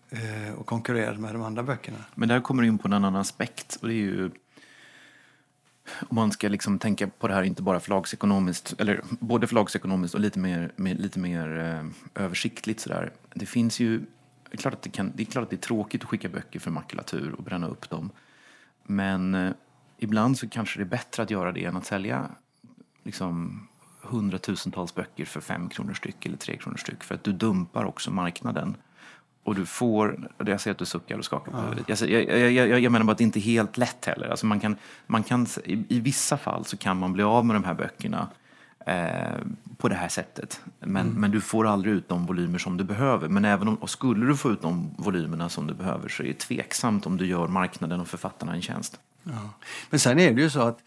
eh, 0.09 0.53
och 0.57 0.65
konkurrerade 0.65 1.17
med 1.17 1.35
de 1.35 1.43
andra 1.43 1.63
böckerna. 1.63 1.97
Men 2.15 2.29
där 2.29 2.39
kommer 2.39 2.61
du 2.63 2.67
in 2.67 2.77
på 2.77 2.87
en 2.87 2.93
annan 2.93 3.15
aspekt. 3.15 3.75
Och 3.81 3.87
det 3.87 3.93
är 3.93 3.97
ju 3.97 4.31
om 5.99 6.15
man 6.15 6.31
ska 6.31 6.47
liksom 6.47 6.79
tänka 6.79 7.07
på 7.07 7.27
det 7.27 7.33
här 7.33 7.43
inte 7.43 7.61
bara 7.61 7.79
förlagsekonomiskt, 7.79 8.75
eller 8.77 9.01
både 9.09 9.47
förlagsekonomiskt 9.47 10.15
och 10.15 10.21
lite 10.21 10.39
mer, 10.39 10.71
med, 10.75 10.99
lite 10.99 11.19
mer 11.19 11.59
eh, 11.59 12.23
översiktligt 12.23 12.79
sådär. 12.79 13.11
Det 13.33 13.45
finns 13.45 13.79
ju, 13.79 14.01
det 14.53 14.57
är, 14.57 14.61
klart 14.61 14.73
att 14.73 14.81
det, 14.81 14.89
kan, 14.89 15.11
det 15.15 15.23
är 15.23 15.25
klart 15.25 15.43
att 15.43 15.49
det 15.49 15.55
är 15.55 15.67
tråkigt 15.67 16.03
att 16.03 16.09
skicka 16.09 16.29
böcker 16.29 16.59
för 16.59 16.71
makulatur 16.71 17.35
och 17.37 17.43
bränna 17.43 17.67
upp 17.67 17.89
dem. 17.89 18.09
Men 18.83 19.35
eh, 19.35 19.51
ibland 19.97 20.37
så 20.37 20.49
kanske 20.49 20.79
det 20.79 20.83
är 20.83 20.89
bättre 20.89 21.23
att 21.23 21.31
göra 21.31 21.51
det 21.51 21.65
än 21.65 21.77
att 21.77 21.85
sälja 21.85 22.29
liksom 23.03 23.67
hundratusentals 24.01 24.95
böcker 24.95 25.25
för 25.25 25.41
fem 25.41 25.69
kronor 25.69 25.93
styck 25.93 26.25
eller 26.25 26.37
tre 26.37 26.57
kronor 26.57 26.77
styck. 26.77 27.03
För 27.03 27.15
att 27.15 27.23
du 27.23 27.33
dumpar 27.33 27.85
också 27.85 28.11
marknaden. 28.11 28.77
Och 29.43 29.55
du 29.55 29.65
får, 29.65 30.29
jag 30.37 30.61
ser 30.61 30.71
att 30.71 30.77
du 30.77 30.85
suckar 30.85 31.17
och 31.17 31.25
skakar 31.25 31.51
på 31.51 31.57
huvudet. 31.57 32.01
Jag, 32.01 32.09
jag, 32.09 32.51
jag, 32.51 32.79
jag 32.79 32.91
menar 32.91 33.05
bara 33.05 33.11
att 33.11 33.17
det 33.17 33.23
inte 33.23 33.39
är 33.39 33.41
helt 33.41 33.77
lätt 33.77 34.05
heller. 34.05 34.29
Alltså 34.29 34.45
man 34.45 34.59
kan, 34.59 34.75
man 35.07 35.23
kan, 35.23 35.47
i, 35.65 35.85
I 35.89 35.99
vissa 35.99 36.37
fall 36.37 36.65
så 36.65 36.77
kan 36.77 36.97
man 36.97 37.13
bli 37.13 37.23
av 37.23 37.45
med 37.45 37.55
de 37.55 37.63
här 37.63 37.73
böckerna 37.73 38.29
eh, 38.85 39.37
på 39.77 39.89
det 39.89 39.95
här 39.95 40.07
sättet. 40.07 40.61
Men, 40.79 41.07
men 41.07 41.31
du 41.31 41.41
får 41.41 41.67
aldrig 41.67 41.93
ut 41.93 42.09
de 42.09 42.25
volymer 42.25 42.59
som 42.59 42.77
du 42.77 42.83
behöver. 42.83 43.27
Men 43.27 43.45
även 43.45 43.67
om, 43.67 43.75
och 43.75 43.89
skulle 43.89 44.25
du 44.25 44.37
få 44.37 44.51
ut 44.51 44.61
de 44.61 44.95
volymerna 44.97 45.49
som 45.49 45.67
du 45.67 45.73
behöver 45.73 46.09
så 46.09 46.23
är 46.23 46.27
det 46.27 46.33
tveksamt 46.33 47.05
om 47.05 47.17
du 47.17 47.25
gör 47.25 47.47
marknaden 47.47 47.99
och 47.99 48.07
författarna 48.07 48.53
en 48.53 48.61
tjänst. 48.61 48.99
Ja. 49.23 49.49
Men 49.89 49.99
sen 49.99 50.19
är 50.19 50.33
det 50.33 50.41
ju 50.41 50.49
så 50.49 50.61
att 50.61 50.79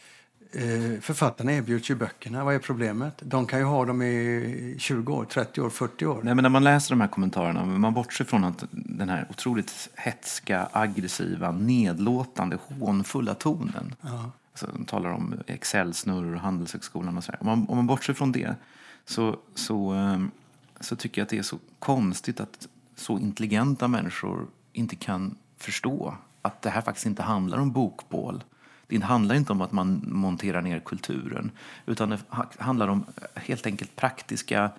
eh, 0.53 1.01
författarna 1.01 1.53
erbjuds 1.53 1.91
ju 1.91 1.95
böckerna. 1.95 2.45
Vad 2.45 2.55
är 2.55 2.59
problemet? 2.59 3.15
De 3.21 3.47
kan 3.47 3.59
ju 3.59 3.65
ha 3.65 3.85
dem 3.85 4.03
i 4.03 4.77
20 4.79 5.15
år, 5.15 5.25
30 5.25 5.61
år, 5.61 5.71
40 5.71 6.07
år. 6.07 6.21
Nej, 6.23 6.35
men 6.35 6.43
när 6.43 6.51
man 6.51 6.65
läser 6.65 6.91
de 6.91 7.01
här 7.01 7.09
kommentarerna, 7.09 7.65
men 7.65 7.81
man 7.81 7.95
bortser 7.95 8.25
från 8.25 8.45
att 8.45 8.65
den 8.71 9.09
här 9.09 9.27
otroligt 9.31 9.89
hetska, 9.95 10.69
aggressiva, 10.73 11.53
nedlåtande, 11.53 12.59
hånfulla 12.81 13.35
tonen. 13.35 13.95
Ja. 14.01 14.31
Alltså, 14.57 14.79
de 14.79 14.85
talar 14.85 15.11
om 15.11 15.35
Excel-snurror 15.47 16.35
och 16.35 16.41
Handelshögskolan 16.41 17.17
och 17.17 17.25
sådär. 17.25 17.39
Om 17.41 17.47
man, 17.47 17.67
om 17.69 17.77
man 17.77 17.87
bortser 17.87 18.13
från 18.13 18.33
det 18.33 18.55
så, 19.05 19.37
så, 19.55 19.91
ehm, 19.91 20.31
så 20.81 20.97
tycker 20.97 21.21
jag 21.21 21.25
att 21.25 21.31
det 21.31 21.39
är 21.39 21.43
så 21.43 21.59
konstigt 21.79 22.41
att 22.41 22.69
så 22.95 23.19
intelligenta 23.19 23.89
människor 23.89 24.47
inte 24.73 24.97
kan 24.97 25.37
förstå 25.57 26.15
att 26.43 26.63
det 26.63 26.71
här 26.71 26.81
faktiskt 26.81 27.07
inte 27.07 27.23
handlar 27.23 27.59
om 27.59 27.73
bokbål. 27.73 28.45
Det 28.87 29.05
handlar 29.05 29.35
inte 29.35 29.53
om 29.53 29.61
att 29.61 29.73
man 29.73 30.05
monterar 30.07 30.63
ner 30.63 30.81
kulturen 30.81 31.51
utan 31.87 32.11
det 32.11 32.19
handlar 32.59 32.89
om 32.89 33.05
eh, 33.17 33.43
helt 33.43 33.67
enkelt 33.67 33.97
praktiska 33.97 34.71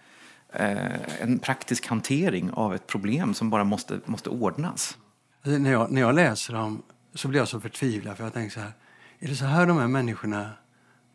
eh, 0.53 1.21
en 1.21 1.39
praktisk 1.39 1.87
hantering 1.87 2.51
av 2.51 2.75
ett 2.75 2.87
problem 2.87 3.33
som 3.33 3.49
bara 3.49 3.63
måste, 3.63 3.99
måste 4.05 4.29
ordnas. 4.29 4.97
Alltså, 5.43 5.59
när, 5.59 5.71
jag, 5.71 5.91
när 5.91 6.01
jag 6.01 6.15
läser 6.15 6.53
dem 6.53 6.81
så 7.13 7.27
blir 7.27 7.39
jag 7.39 7.47
så 7.47 7.59
förtvivlad 7.59 8.17
för 8.17 8.23
jag 8.23 8.33
tänker 8.33 8.53
så 8.53 8.59
här. 8.59 8.73
Är 9.19 9.27
det 9.27 9.35
så 9.35 9.45
här 9.45 9.65
de 9.65 9.77
här 9.77 9.87
människorna 9.87 10.51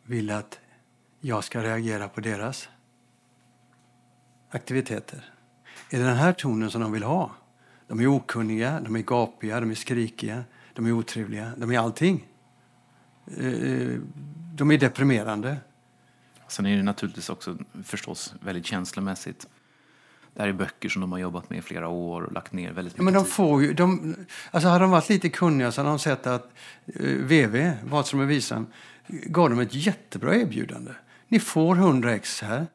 vill 0.03 0.31
att 0.31 0.59
jag 1.19 1.43
ska 1.43 1.63
reagera 1.63 2.09
på 2.09 2.21
deras 2.21 2.69
aktiviteter? 4.49 5.33
Är 5.89 5.99
det 5.99 6.05
den 6.05 6.17
här 6.17 6.33
tonen 6.33 6.71
som 6.71 6.81
de 6.81 6.91
vill 6.91 7.03
ha? 7.03 7.31
De 7.87 7.99
är 7.99 8.07
okunniga, 8.07 8.79
de 8.79 8.95
är 8.95 9.01
gapiga, 9.01 9.59
de 9.59 9.71
är 9.71 9.75
skrikiga, 9.75 10.43
de 10.73 10.85
är 10.85 10.91
otrevliga, 10.91 11.51
de 11.57 11.71
är 11.71 11.79
allting. 11.79 12.27
Eh, 13.37 13.99
de 14.55 14.71
är 14.71 14.77
deprimerande. 14.77 15.57
Sen 16.47 16.65
är 16.65 16.77
det 16.77 16.83
naturligtvis 16.83 17.29
också 17.29 17.57
förstås 17.83 18.35
väldigt 18.39 18.65
känslomässigt. 18.65 19.47
Det 20.33 20.41
här 20.41 20.49
är 20.49 20.53
böcker 20.53 20.89
som 20.89 21.01
de 21.01 21.11
har 21.11 21.19
jobbat 21.19 21.49
med 21.49 21.59
i 21.59 21.61
flera 21.61 21.87
år 21.87 22.21
och 22.21 22.33
lagt 22.33 22.53
ner 22.53 22.71
väldigt 22.71 22.93
mycket 22.93 22.97
Ja, 22.97 23.03
men 23.03 23.13
de 23.13 23.25
får 23.25 23.63
ju, 23.63 23.73
de, 23.73 24.15
alltså 24.51 24.69
hade 24.69 24.83
de 24.83 24.91
varit 24.91 25.09
lite 25.09 25.29
kunniga 25.29 25.71
så 25.71 25.81
hade 25.81 25.89
de 25.89 25.99
sett 25.99 26.27
att 26.27 26.53
eh, 26.85 27.05
VV, 27.05 27.71
Wadström 27.83 28.21
och 28.21 28.29
Wisan, 28.29 28.67
gav 29.07 29.49
dem 29.49 29.59
ett 29.59 29.73
jättebra 29.75 30.35
erbjudande. 30.35 30.91
Ni 31.27 31.39
får 31.39 31.75
100 31.75 32.13
ex 32.13 32.41
här, 32.41 32.67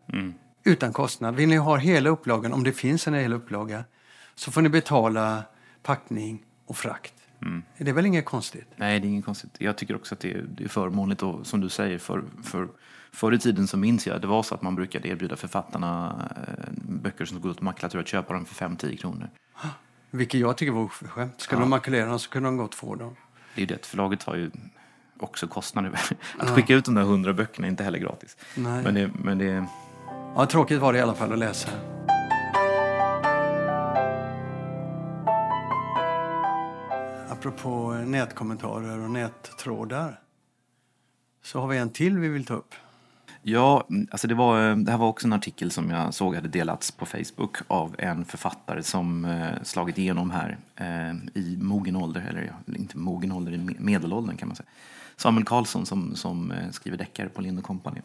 utan 0.65 0.93
kostnad. 0.93 1.37
Vill 1.37 1.49
ni 1.49 1.57
ha 1.57 1.77
hela 1.77 2.11
upplagan, 2.11 2.53
om 2.53 2.65
det 2.65 2.73
finns 2.73 3.09
en 3.09 3.15
hel 3.15 3.33
upplaga, 3.33 3.85
så 4.35 4.51
får 4.51 4.63
ni 4.63 4.69
betala 4.69 5.43
packning 5.83 6.43
och 6.67 6.77
frakt. 6.77 7.15
Det 7.79 7.91
är 7.91 7.95
väl 7.95 8.07
inget 8.07 8.25
konstigt? 8.25 8.69
Nej, 8.77 9.01
det 9.01 9.07
är 9.07 9.09
inget 9.09 9.25
konstigt. 9.25 9.51
Jag 9.59 9.77
tycker 9.77 9.97
också 9.97 10.15
att 10.15 10.21
det 10.21 10.33
är, 10.33 10.45
det 10.49 10.65
är 10.65 10.69
förmånligt 10.69 11.23
och 11.23 11.47
som 11.47 11.61
du 11.61 11.69
säger, 11.69 11.99
för, 11.99 12.25
för, 12.45 12.69
förr 13.13 13.33
i 13.35 13.39
tiden 13.39 13.67
så 13.67 13.77
minns 13.77 14.07
jag 14.07 14.21
det 14.21 14.27
var 14.27 14.43
så 14.43 14.55
att 14.55 14.63
man 14.63 14.75
brukade 14.75 15.09
erbjuda 15.09 15.37
författarna 15.37 16.23
eh, 16.37 16.65
böcker 16.75 17.25
som 17.25 17.41
går 17.41 17.51
ut 17.51 17.61
makulatur 17.61 18.01
att 18.01 18.09
köpa 18.09 18.35
dem 18.35 18.45
för 18.45 18.67
5-10 18.69 18.97
kronor. 18.97 19.29
Vilket 20.11 20.41
jag 20.41 20.57
tycker 20.57 20.73
var 20.73 20.83
oförskämt. 20.83 21.41
Skulle 21.41 21.59
Ja. 21.59 21.65
de 21.65 21.71
makulera 21.71 22.07
dem 22.07 22.19
så 22.19 22.31
kunde 22.31 22.49
de 22.49 22.57
gott 22.57 22.75
få 22.75 22.95
dem. 22.95 23.17
Det 23.55 23.63
är 23.63 23.67
ju 23.69 23.75
det, 23.77 23.87
förlaget 23.87 24.23
har 24.23 24.37
ju 24.37 24.51
också 25.21 25.47
kostnader. 25.49 25.93
Att 26.39 26.51
skicka 26.51 26.75
ut 26.75 26.85
de 26.85 26.95
där 26.95 27.03
100 27.03 27.33
böckerna 27.33 27.67
är 27.67 27.71
inte 27.71 27.85
heller 27.85 27.99
gratis. 27.99 28.37
Nej. 28.55 28.83
Men 28.85 28.95
det, 28.95 29.11
men 29.15 29.39
det, 29.39 29.67
Ja, 30.37 30.47
tråkigt 30.47 30.81
var 30.81 30.93
det 30.93 30.99
i 30.99 31.03
alla 31.03 31.15
fall 31.15 31.33
att 31.33 31.39
läsa. 31.39 31.69
Apropå 37.29 37.93
nätkommentarer 38.07 38.99
och 38.99 39.11
nättrådar 39.11 40.21
så 41.43 41.61
har 41.61 41.69
vi 41.69 41.79
en 41.79 41.91
till 41.91 42.19
vi 42.19 42.29
vill 42.29 42.45
ta 42.47 42.55
upp. 42.55 42.75
Ja, 43.43 43.87
mm, 43.91 44.09
alltså 44.11 44.29
det, 44.29 44.35
var, 44.35 44.71
eh, 44.71 44.77
det 44.77 44.91
här 44.91 44.99
var 44.99 45.09
också 45.09 45.27
en 45.27 45.33
artikel 45.33 45.71
som 45.71 45.91
jag 45.91 46.15
såg 46.15 46.35
hade 46.35 46.49
delats 46.49 46.91
på 46.91 47.07
Facebook 47.07 47.57
av 47.67 47.95
en 47.99 48.25
författare 48.25 48.83
som 48.83 49.25
eh, 49.25 49.63
slagit 49.63 49.99
igenom 49.99 50.31
här 50.31 50.59
eh, 50.77 51.41
i 51.43 51.59
mogen 51.61 51.97
ålder, 51.97 52.27
eller 52.31 52.43
ja, 52.43 52.75
inte 52.75 52.99
mogen 52.99 53.33
ålder, 53.33 53.53
i 53.53 53.77
medelåldern 53.79 54.37
kan 54.37 54.49
man 54.49 54.57
säga. 54.57 54.69
Samuel 55.17 55.45
Karlsson 55.45 55.87
som, 55.87 56.15
som 56.15 56.53
skriver 56.71 56.99
deckare 56.99 57.29
på 57.29 57.41
Lind 57.41 57.63
Company. 57.63 58.01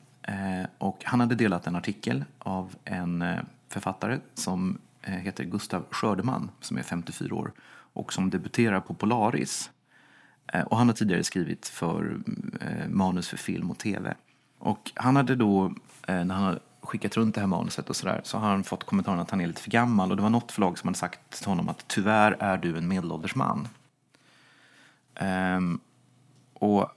Och 0.77 1.03
han 1.05 1.19
hade 1.19 1.35
delat 1.35 1.67
en 1.67 1.75
artikel 1.75 2.23
av 2.39 2.75
en 2.85 3.25
författare 3.69 4.19
som 4.33 4.77
heter 5.01 5.43
Gustav 5.43 5.85
Skördeman 5.91 6.51
som 6.61 6.77
är 6.77 6.83
54 6.83 7.35
år 7.35 7.51
och 7.93 8.13
som 8.13 8.29
debuterar 8.29 8.79
på 8.79 8.93
Polaris. 8.93 9.71
Och 10.65 10.77
han 10.77 10.87
har 10.87 10.95
tidigare 10.95 11.23
skrivit 11.23 11.67
för 11.67 12.19
manus 12.87 13.27
för 13.27 13.37
film 13.37 13.71
och 13.71 13.77
tv. 13.77 14.15
Och 14.63 14.91
han 14.95 15.15
hade 15.15 15.35
då, 15.35 15.65
eh, 16.07 16.25
när 16.25 16.35
han 16.35 16.43
hade 16.43 16.59
skickat 16.81 17.17
runt 17.17 17.35
det 17.35 17.41
här 17.41 17.47
manuset 17.47 17.89
och 17.89 17.95
sådär, 17.95 18.21
så 18.23 18.37
har 18.37 18.49
han 18.49 18.63
fått 18.63 18.83
kommentaren 18.83 19.19
att 19.19 19.31
han 19.31 19.41
är 19.41 19.47
lite 19.47 19.61
för 19.61 19.71
gammal. 19.71 20.11
Och 20.11 20.17
det 20.17 20.23
var 20.23 20.29
något 20.29 20.51
förlag 20.51 20.79
som 20.79 20.87
hade 20.87 20.97
sagt 20.97 21.29
till 21.29 21.47
honom 21.47 21.69
att 21.69 21.87
tyvärr 21.87 22.37
är 22.39 22.57
du 22.57 22.77
en 22.77 22.87
medelålders 22.87 23.35
man. 23.35 23.67
Ehm, 25.15 25.79
och 26.53 26.91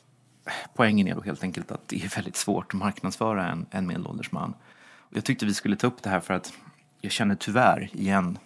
poängen 0.74 1.08
är 1.08 1.14
då 1.14 1.20
helt 1.20 1.42
enkelt 1.42 1.70
att 1.70 1.88
det 1.88 2.04
är 2.04 2.14
väldigt 2.16 2.36
svårt 2.36 2.74
att 2.74 2.80
marknadsföra 2.80 3.48
en, 3.48 3.66
en 3.70 3.86
medelålders 3.86 4.32
man. 4.32 4.54
Och 4.98 5.16
jag 5.16 5.24
tyckte 5.24 5.46
vi 5.46 5.54
skulle 5.54 5.76
ta 5.76 5.86
upp 5.86 6.02
det 6.02 6.10
här 6.10 6.20
för 6.20 6.34
att 6.34 6.52
jag 7.00 7.12
känner 7.12 7.34
tyvärr 7.34 7.90
igen 7.92 8.38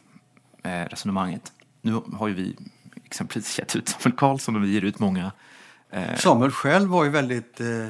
eh, 0.63 0.85
resonemanget. 0.85 1.53
Nu 1.83 2.01
har 2.13 2.29
ju 2.29 2.35
vi 2.35 2.57
exempelvis 3.05 3.59
gett 3.59 3.77
ut 3.77 3.89
Samuel 3.89 4.19
Karlsson 4.19 4.57
och 4.57 4.65
vi 4.65 4.73
ger 4.73 4.85
ut 4.85 4.99
många 4.99 5.33
eh, 5.91 6.17
Samuel 6.17 6.51
själv 6.51 6.89
var 6.89 7.05
ju 7.05 7.11
väldigt 7.11 7.61
eh, 7.61 7.89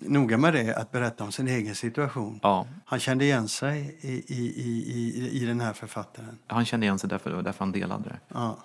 noga 0.00 0.38
med 0.38 0.54
det, 0.54 0.74
att 0.76 0.92
berätta 0.92 1.24
om 1.24 1.32
sin 1.32 1.48
egen 1.48 1.74
situation. 1.74 2.40
Ja, 2.42 2.66
Han 2.84 2.98
kände 2.98 3.24
igen 3.24 3.48
sig 3.48 3.98
i, 4.00 4.34
i, 4.34 4.46
i, 4.56 5.42
i, 5.42 5.46
den 5.46 5.60
här 5.60 5.72
författaren. 5.72 6.38
han 6.46 6.64
kände 6.64 6.86
igen 6.86 6.98
sig 6.98 7.10
därför, 7.10 7.42
därför 7.42 7.58
han 7.58 7.72
delade 7.72 8.08
det. 8.08 8.20
Ja. 8.28 8.58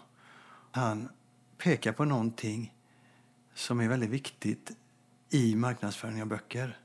Han 0.72 1.10
pekar 1.58 1.91
på 1.91 2.06
någonting 2.06 2.74
som 3.56 3.80
är 3.80 3.88
väldigt 3.88 4.10
viktigt 4.10 4.72
i 5.30 5.56
marknadsföring 5.56 6.22
av 6.22 6.28
böcker. 6.28 6.78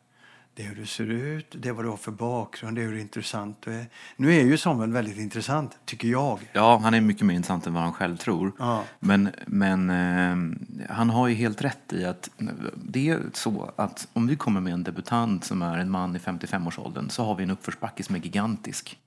Det 0.57 0.63
är 0.63 0.67
hur 0.67 0.75
du 0.75 0.87
ser 0.87 1.11
ut, 1.11 1.57
det 1.59 1.69
är 1.69 1.73
vad 1.73 1.85
du 1.85 1.89
har 1.89 1.97
för 1.97 2.13
bakgrund, 2.13 2.77
det 2.77 2.83
är 2.83 2.87
hur 2.87 2.99
intressant 2.99 3.63
du 3.65 3.73
är. 3.73 3.87
Nu 4.17 4.35
är 4.35 4.45
ju 4.45 4.59
Samuel 4.59 4.93
väldigt 4.93 5.19
intressant, 5.19 5.79
tycker 5.85 6.09
jag. 6.09 6.39
Ja, 6.53 6.81
han 6.83 6.95
är 6.95 7.01
mycket 7.01 7.27
mer 7.27 7.35
intressant 7.35 7.67
än 7.67 7.75
vad 7.75 7.83
han 7.83 7.93
själv 7.93 8.17
tror. 8.17 8.53
Ja. 8.59 8.85
Men, 9.01 9.31
men 9.47 9.91
eh, 9.91 10.87
han 10.91 11.11
har 11.11 11.29
ju 11.29 11.35
helt 11.35 11.63
rätt 11.63 11.93
i 11.93 12.05
att 12.05 12.31
det 12.75 13.09
är 13.09 13.21
så 13.33 13.73
att 13.77 14.09
om 14.13 14.27
vi 14.27 14.37
kommer 14.37 14.61
med 14.61 14.73
en 14.73 14.83
debutant 14.83 15.45
som 15.45 15.63
är 15.63 15.79
en 15.79 15.91
man 15.91 16.17
i 16.17 16.19
55-årsåldern 16.19 17.11
så 17.11 17.25
har 17.25 17.35
vi 17.35 17.43
en 17.43 17.51
uppförsbacke 17.51 18.03
som 18.03 18.15
är 18.15 18.21
gigantisk. 18.21 18.99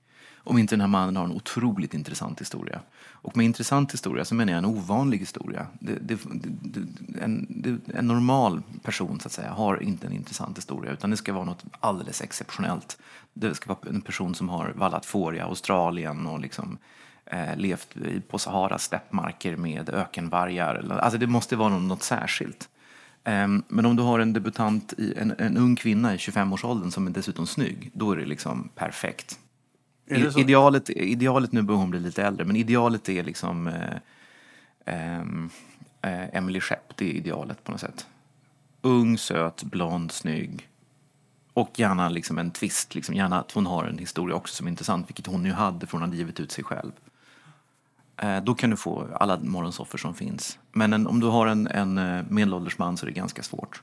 Om 0.43 0.57
inte 0.57 0.75
den 0.75 0.81
här 0.81 0.87
mannen 0.87 1.15
har 1.15 1.23
en 1.23 1.31
otroligt 1.31 1.93
intressant 1.93 2.41
historia. 2.41 2.79
Och 3.21 3.37
med 3.37 3.45
intressant 3.45 3.93
historia 3.93 4.25
så 4.25 4.35
menar 4.35 4.53
jag 4.53 4.57
en 4.57 4.65
ovanlig 4.65 5.17
historia. 5.17 5.67
Det, 5.79 5.95
det, 6.01 6.19
det, 6.61 6.79
en, 7.21 7.81
en 7.93 8.07
normal 8.07 8.61
person 8.83 9.19
så 9.19 9.27
att 9.27 9.31
säga 9.31 9.51
har 9.51 9.83
inte 9.83 10.07
en 10.07 10.13
intressant 10.13 10.57
historia 10.57 10.91
utan 10.91 11.09
det 11.09 11.17
ska 11.17 11.33
vara 11.33 11.45
något 11.45 11.63
alldeles 11.79 12.21
exceptionellt. 12.21 12.97
Det 13.33 13.55
ska 13.55 13.69
vara 13.73 13.89
en 13.89 14.01
person 14.01 14.35
som 14.35 14.49
har 14.49 14.73
vallat 14.75 15.05
får 15.05 15.35
i 15.35 15.39
Australien 15.39 16.27
och 16.27 16.39
liksom 16.39 16.77
eh, 17.25 17.55
levt 17.57 17.95
på 18.27 18.39
Saharas 18.39 18.83
steppmarker 18.83 19.55
med 19.55 19.89
ökenvargar. 19.89 20.99
Alltså 21.01 21.19
det 21.19 21.27
måste 21.27 21.55
vara 21.55 21.69
något, 21.69 21.81
något 21.81 22.03
särskilt. 22.03 22.69
Ehm, 23.23 23.63
men 23.67 23.85
om 23.85 23.95
du 23.95 24.03
har 24.03 24.19
en 24.19 24.33
debutant, 24.33 24.93
en, 25.15 25.35
en 25.37 25.57
ung 25.57 25.75
kvinna 25.75 26.13
i 26.13 26.17
25-årsåldern 26.17 26.91
som 26.91 27.07
är 27.07 27.11
dessutom 27.11 27.47
snygg, 27.47 27.91
då 27.93 28.11
är 28.11 28.17
det 28.17 28.25
liksom 28.25 28.69
perfekt. 28.75 29.39
Idealet, 30.09 30.89
idealet, 30.89 31.51
nu 31.51 31.61
börjar 31.61 31.79
hon 31.79 31.89
bli 31.89 31.99
lite 31.99 32.23
äldre, 32.23 32.45
men 32.45 32.55
idealet 32.55 33.09
är 33.09 33.23
liksom 33.23 33.67
eh, 33.67 33.95
ehm, 34.85 35.49
eh, 36.01 36.35
Emily 36.35 36.61
Skepp, 36.61 36.97
det 36.97 37.05
är 37.05 37.13
idealet 37.13 37.63
på 37.63 37.71
något 37.71 37.81
sätt. 37.81 38.07
Ung, 38.81 39.17
söt, 39.17 39.63
blond, 39.63 40.11
snygg. 40.11 40.69
Och 41.53 41.79
gärna 41.79 42.09
liksom 42.09 42.37
en 42.37 42.51
twist, 42.51 42.95
liksom, 42.95 43.15
gärna 43.15 43.39
att 43.39 43.51
hon 43.51 43.65
har 43.65 43.85
en 43.85 43.97
historia 43.97 44.35
också 44.35 44.55
som 44.55 44.67
är 44.67 44.71
intressant, 44.71 45.09
vilket 45.09 45.25
hon 45.25 45.45
ju 45.45 45.51
hade 45.51 45.87
för 45.87 45.91
hon 45.97 46.01
hade 46.01 46.17
givit 46.17 46.39
ut 46.39 46.51
sig 46.51 46.63
själv. 46.63 46.91
Eh, 48.17 48.43
då 48.43 48.55
kan 48.55 48.69
du 48.69 48.77
få 48.77 49.07
alla 49.19 49.39
morgonsoffer 49.39 49.97
som 49.97 50.15
finns. 50.15 50.59
Men 50.71 50.93
en, 50.93 51.07
om 51.07 51.19
du 51.19 51.27
har 51.27 51.47
en, 51.47 51.67
en 51.67 51.97
eh, 51.97 52.23
medelålders 52.29 52.77
man 52.77 52.97
så 52.97 53.05
är 53.05 53.07
det 53.07 53.15
ganska 53.15 53.43
svårt. 53.43 53.81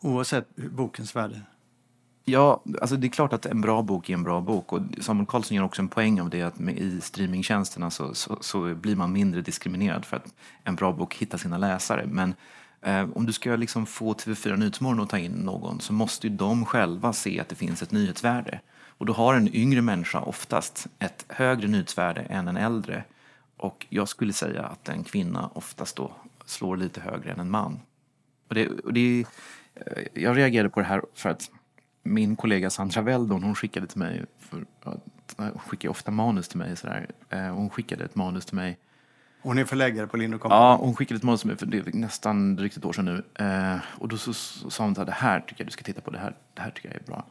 Oavsett 0.00 0.56
bokens 0.56 1.16
värde. 1.16 1.42
Ja, 2.24 2.62
alltså 2.80 2.96
det 2.96 3.06
är 3.06 3.08
klart 3.08 3.32
att 3.32 3.46
en 3.46 3.60
bra 3.60 3.82
bok 3.82 4.10
är 4.10 4.14
en 4.14 4.22
bra 4.22 4.40
bok. 4.40 4.72
Och 4.72 4.80
Samuel 5.00 5.26
Karlsson 5.26 5.56
gör 5.56 5.64
också 5.64 5.82
en 5.82 5.88
poäng 5.88 6.20
av 6.20 6.30
det 6.30 6.42
att 6.42 6.60
i 6.60 7.00
streamingtjänsterna 7.00 7.90
så, 7.90 8.14
så, 8.14 8.38
så 8.40 8.74
blir 8.74 8.96
man 8.96 9.12
mindre 9.12 9.40
diskriminerad 9.42 10.04
för 10.04 10.16
att 10.16 10.34
en 10.64 10.74
bra 10.74 10.92
bok 10.92 11.14
hittar 11.14 11.38
sina 11.38 11.58
läsare. 11.58 12.06
Men 12.06 12.34
eh, 12.82 13.08
om 13.14 13.26
du 13.26 13.32
ska 13.32 13.56
liksom 13.56 13.86
få 13.86 14.12
TV4 14.12 14.56
Nyhetsmorgon 14.56 15.00
att 15.00 15.10
ta 15.10 15.18
in 15.18 15.32
någon 15.32 15.80
så 15.80 15.92
måste 15.92 16.26
ju 16.26 16.36
de 16.36 16.64
själva 16.64 17.12
se 17.12 17.40
att 17.40 17.48
det 17.48 17.54
finns 17.54 17.82
ett 17.82 17.92
nyhetsvärde. 17.92 18.60
Och 19.00 19.06
då 19.06 19.12
har 19.12 19.34
en 19.34 19.54
yngre 19.54 19.82
människa 19.82 20.20
oftast 20.20 20.86
ett 20.98 21.24
högre 21.28 21.68
nyhetsvärde 21.68 22.20
än 22.20 22.48
en 22.48 22.56
äldre. 22.56 23.04
Och 23.56 23.86
jag 23.88 24.08
skulle 24.08 24.32
säga 24.32 24.62
att 24.62 24.88
en 24.88 25.04
kvinna 25.04 25.50
oftast 25.54 25.96
då 25.96 26.12
slår 26.44 26.76
lite 26.76 27.00
högre 27.00 27.32
än 27.32 27.40
en 27.40 27.50
man. 27.50 27.80
Och 28.48 28.54
det, 28.54 28.68
och 28.68 28.92
det, 28.92 29.24
eh, 29.74 30.02
jag 30.14 30.36
reagerade 30.36 30.68
på 30.68 30.80
det 30.80 30.86
här 30.86 31.02
för 31.14 31.28
att 31.28 31.50
min 32.02 32.36
kollega 32.36 32.70
Sandra 32.70 33.02
Weldon, 33.02 33.42
hon 33.42 33.54
skickade 33.54 33.86
till 33.86 33.98
mig, 33.98 34.24
för, 34.38 34.64
hon 35.36 35.58
skickar 35.58 35.88
ofta 35.88 36.10
manus 36.10 36.48
till 36.48 36.58
mig 36.58 36.76
sådär. 36.76 37.06
Eh, 37.30 37.40
Hon 37.40 37.70
skickade 37.70 38.04
ett 38.04 38.14
manus 38.14 38.46
till 38.46 38.56
mig 38.56 38.78
Hon 39.42 39.58
är 39.58 39.64
förläggare 39.64 40.06
på 40.06 40.16
Lind. 40.16 40.34
Ja, 40.44 40.76
hon 40.76 40.94
skickade 40.96 41.16
ett 41.16 41.22
manus 41.22 41.40
till 41.40 41.48
mig 41.48 41.56
för 41.56 41.66
det 41.66 41.78
är 41.78 41.96
nästan 41.96 42.56
drygt 42.56 42.76
ett 42.76 42.84
år 42.84 42.92
sedan 42.92 43.04
nu. 43.04 43.44
Eh, 43.44 43.78
och 43.98 44.08
då 44.08 44.16
så, 44.18 44.34
så 44.34 44.70
sa 44.70 44.84
hon 44.84 44.98
att 44.98 45.06
det 45.06 45.12
här 45.12 45.40
tycker 45.40 45.60
jag 45.60 45.66
du 45.66 45.70
ska 45.70 45.82
titta 45.82 46.00
på, 46.00 46.10
det 46.10 46.18
här, 46.18 46.34
det 46.54 46.62
här 46.62 46.70
tycker 46.70 46.88
jag 46.88 46.96
är 46.96 47.06
bra. 47.06 47.24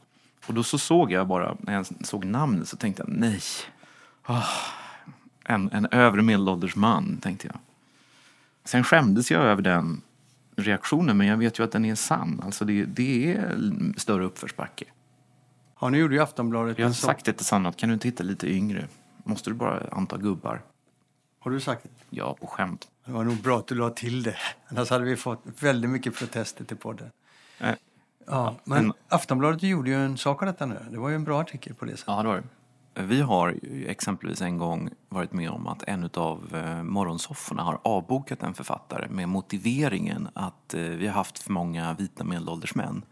Och 0.47 0.53
då 0.53 0.63
så 0.63 0.77
såg 0.77 1.11
jag 1.11 1.27
bara, 1.27 1.57
när 1.59 1.73
jag 1.73 1.85
såg 2.05 2.25
namnet 2.25 2.67
så 2.67 2.77
tänkte 2.77 3.03
jag 3.07 3.17
nej. 3.17 3.41
Ah, 4.23 4.43
en, 5.45 5.71
en 5.71 5.87
övre 5.91 6.21
medelålders 6.21 6.75
man, 6.75 7.17
tänkte 7.17 7.47
jag. 7.47 7.57
Sen 8.63 8.83
skämdes 8.83 9.31
jag 9.31 9.41
över 9.41 9.61
den 9.61 10.01
reaktionen, 10.61 11.17
men 11.17 11.27
jag 11.27 11.37
vet 11.37 11.59
ju 11.59 11.63
att 11.63 11.71
den 11.71 11.85
är 11.85 11.95
sann. 11.95 12.41
Alltså 12.45 12.65
det, 12.65 12.85
det 12.85 13.31
är 13.33 13.55
större 13.97 14.25
uppförsbacke. 14.25 14.85
Ja, 15.81 15.89
nu 15.89 15.97
gjorde 15.97 16.15
ju 16.15 16.21
Aftonbladet 16.21 16.79
Jag 16.79 16.85
har 16.87 16.93
sagt 16.93 17.25
det 17.25 17.33
till 17.33 17.45
Sanna, 17.45 17.71
kan 17.71 17.89
du 17.89 17.93
inte 17.93 18.07
hitta 18.07 18.23
lite 18.23 18.47
yngre? 18.53 18.87
Måste 19.23 19.49
du 19.49 19.53
bara 19.53 19.83
anta 19.91 20.17
gubbar? 20.17 20.61
Har 21.39 21.51
du 21.51 21.59
sagt 21.59 21.83
det? 21.83 21.89
Ja, 22.09 22.35
på 22.41 22.47
skämt. 22.47 22.87
Det 23.05 23.11
var 23.11 23.23
nog 23.23 23.37
bra 23.41 23.57
att 23.57 23.67
du 23.67 23.75
la 23.75 23.89
till 23.89 24.23
det. 24.23 24.35
Annars 24.67 24.89
hade 24.89 25.05
vi 25.05 25.15
fått 25.15 25.43
väldigt 25.59 25.91
mycket 25.91 26.15
protester 26.15 26.63
till 26.65 26.77
podden. 26.77 27.11
Eh, 27.59 27.69
Ja, 28.27 28.55
men 28.63 28.83
men- 28.83 28.93
Aftonbladet 29.07 29.63
gjorde 29.63 29.89
ju 29.89 29.95
en 29.95 30.17
sak 30.17 30.41
av 30.41 30.45
detta 30.45 30.65
nu. 30.65 30.77
Det 30.91 30.97
var 30.97 31.09
ju 31.09 31.15
en 31.15 31.23
bra 31.23 31.41
artikel 31.41 31.73
på 31.73 31.85
det 31.85 31.91
sättet. 31.91 32.03
Ja, 32.07 32.21
det 32.21 32.27
var 32.27 32.35
det. 32.35 32.43
Vi 32.93 33.21
har 33.21 33.59
exempelvis 33.87 34.41
en 34.41 34.57
gång 34.57 34.89
varit 35.09 35.33
med 35.33 35.49
om 35.49 35.67
att 35.67 35.83
en 35.83 36.09
av 36.13 36.55
eh, 36.55 36.83
morgonsofforna 36.83 37.63
har 37.63 37.79
avbokat 37.83 38.43
en 38.43 38.53
författare 38.53 39.07
med 39.09 39.29
motiveringen 39.29 40.29
att 40.33 40.73
eh, 40.73 40.81
vi 40.81 41.07
har 41.07 41.13
haft 41.13 41.39
för 41.39 41.51
många 41.51 41.93
vita 41.93 42.23
medelålders 42.23 42.75
män. 42.75 43.05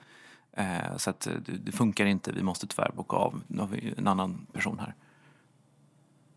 Eh, 0.51 0.97
så 0.97 1.09
att 1.09 1.27
det, 1.45 1.71
funkar 1.71 2.05
inte, 2.05 2.31
vi 2.31 2.43
måste 2.43 2.67
tyvärr 2.67 2.91
boka 2.95 3.15
av. 3.15 3.41
Nu 3.47 3.59
har 3.59 3.67
vi 3.67 3.93
en 3.97 4.07
annan 4.07 4.47
person 4.53 4.79
här. 4.79 4.95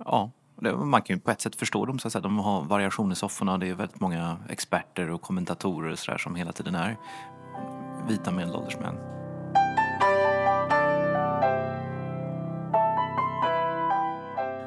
Ja, 0.05 0.31
man 0.76 1.03
kan 1.03 1.16
ju 1.16 1.20
på 1.20 1.31
ett 1.31 1.40
sätt 1.40 1.57
förstå 1.57 1.87
dem. 1.87 1.98
Så 1.98 2.09
att 2.09 2.12
säga. 2.12 2.22
De 2.22 2.38
har 2.38 2.62
variation 2.62 3.12
i 3.12 3.14
sofforna. 3.14 3.59
Det 3.59 3.68
är 3.68 3.74
väldigt 3.74 4.00
många 4.00 4.37
experter 4.48 5.11
och 5.11 5.22
kommentatorer 5.22 5.92
och 5.92 5.98
så 5.98 6.11
där, 6.11 6.18
som 6.18 6.35
hela 6.35 6.53
tiden 6.53 6.74
är 6.74 6.96
vita 8.09 8.31
medelålders 8.31 8.79
män. 8.79 9.19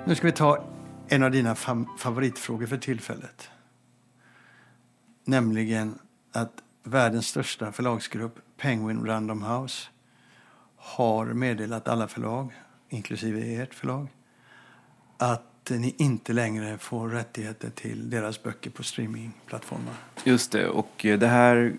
Nu 0.05 0.15
ska 0.15 0.27
vi 0.27 0.33
ta 0.33 0.63
en 1.07 1.23
av 1.23 1.31
dina 1.31 1.53
fam- 1.53 1.97
favoritfrågor 1.97 2.65
för 2.65 2.77
tillfället. 2.77 3.49
Nämligen 5.25 5.99
att 6.31 6.51
världens 6.83 7.27
största 7.27 7.71
förlagsgrupp, 7.71 8.39
Penguin 8.57 9.05
Random 9.05 9.43
House, 9.43 9.87
har 10.75 11.25
meddelat 11.25 11.87
alla 11.87 12.07
förlag, 12.07 12.53
inklusive 12.89 13.61
ert 13.61 13.73
förlag, 13.73 14.07
att 15.17 15.69
ni 15.69 15.95
inte 15.97 16.33
längre 16.33 16.77
får 16.77 17.09
rättigheter 17.09 17.69
till 17.69 18.09
deras 18.09 18.43
böcker 18.43 18.69
på 18.69 18.83
streamingplattformar. 18.83 19.93
Just 20.23 20.51
det, 20.51 20.67
och 20.67 20.91
det 21.01 21.27
här 21.27 21.73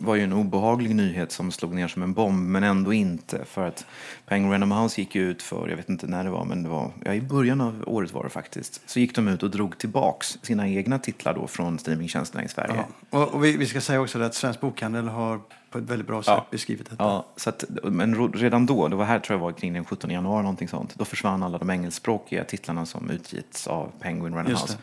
var 0.00 0.14
ju 0.14 0.22
en 0.22 0.32
obehaglig 0.32 0.94
nyhet 0.94 1.32
som 1.32 1.52
slog 1.52 1.74
ner 1.74 1.88
som 1.88 2.02
en 2.02 2.12
bomb, 2.12 2.48
men 2.48 2.62
ändå 2.64 2.92
inte. 2.92 3.44
För 3.44 3.66
att 3.66 3.86
Penguin 4.26 4.52
Random 4.52 4.72
House 4.72 5.00
gick 5.00 5.16
ut 5.16 5.42
för, 5.42 5.68
jag 5.68 5.76
vet 5.76 5.88
inte 5.88 6.06
när 6.06 6.24
det 6.24 6.30
var, 6.30 6.44
men 6.44 6.62
det 6.62 6.68
var 6.68 6.90
ja, 7.04 7.14
i 7.14 7.20
början 7.20 7.60
av 7.60 7.84
året 7.86 8.12
var 8.12 8.24
det 8.24 8.30
faktiskt. 8.30 8.90
Så 8.90 9.00
gick 9.00 9.14
de 9.14 9.28
ut 9.28 9.42
och 9.42 9.50
drog 9.50 9.78
tillbaks 9.78 10.38
sina 10.42 10.68
egna 10.68 10.98
titlar 10.98 11.34
då 11.34 11.46
från 11.46 11.78
streamingtjänsterna 11.78 12.44
i 12.44 12.48
Sverige. 12.48 12.84
Ja. 13.10 13.18
Och, 13.18 13.34
och 13.34 13.44
vi, 13.44 13.56
vi 13.56 13.66
ska 13.66 13.80
säga 13.80 14.00
också 14.00 14.22
att 14.22 14.34
Svensk 14.34 14.60
Bokhandel 14.60 15.08
har 15.08 15.40
på 15.70 15.78
ett 15.78 15.84
väldigt 15.84 16.06
bra 16.06 16.22
sätt 16.22 16.34
Ja. 16.36 16.46
beskrivit 16.50 16.90
detta. 16.90 17.04
Ja, 17.04 17.26
så 17.36 17.50
att, 17.50 17.64
men 17.82 18.32
redan 18.32 18.66
då, 18.66 18.88
det 18.88 18.96
var 18.96 19.04
här 19.04 19.18
tror 19.18 19.38
jag 19.38 19.44
var 19.44 19.52
kring 19.52 19.72
den 19.72 19.84
17 19.84 20.10
januari 20.10 20.42
någonting 20.42 20.68
sånt, 20.68 20.94
då 20.94 21.04
försvann 21.04 21.42
alla 21.42 21.58
de 21.58 21.70
engelskspråkiga 21.70 22.44
titlarna 22.44 22.86
som 22.86 23.10
utgetts 23.10 23.66
av 23.66 23.90
Penguin 24.00 24.34
Random 24.34 24.52
House. 24.54 24.78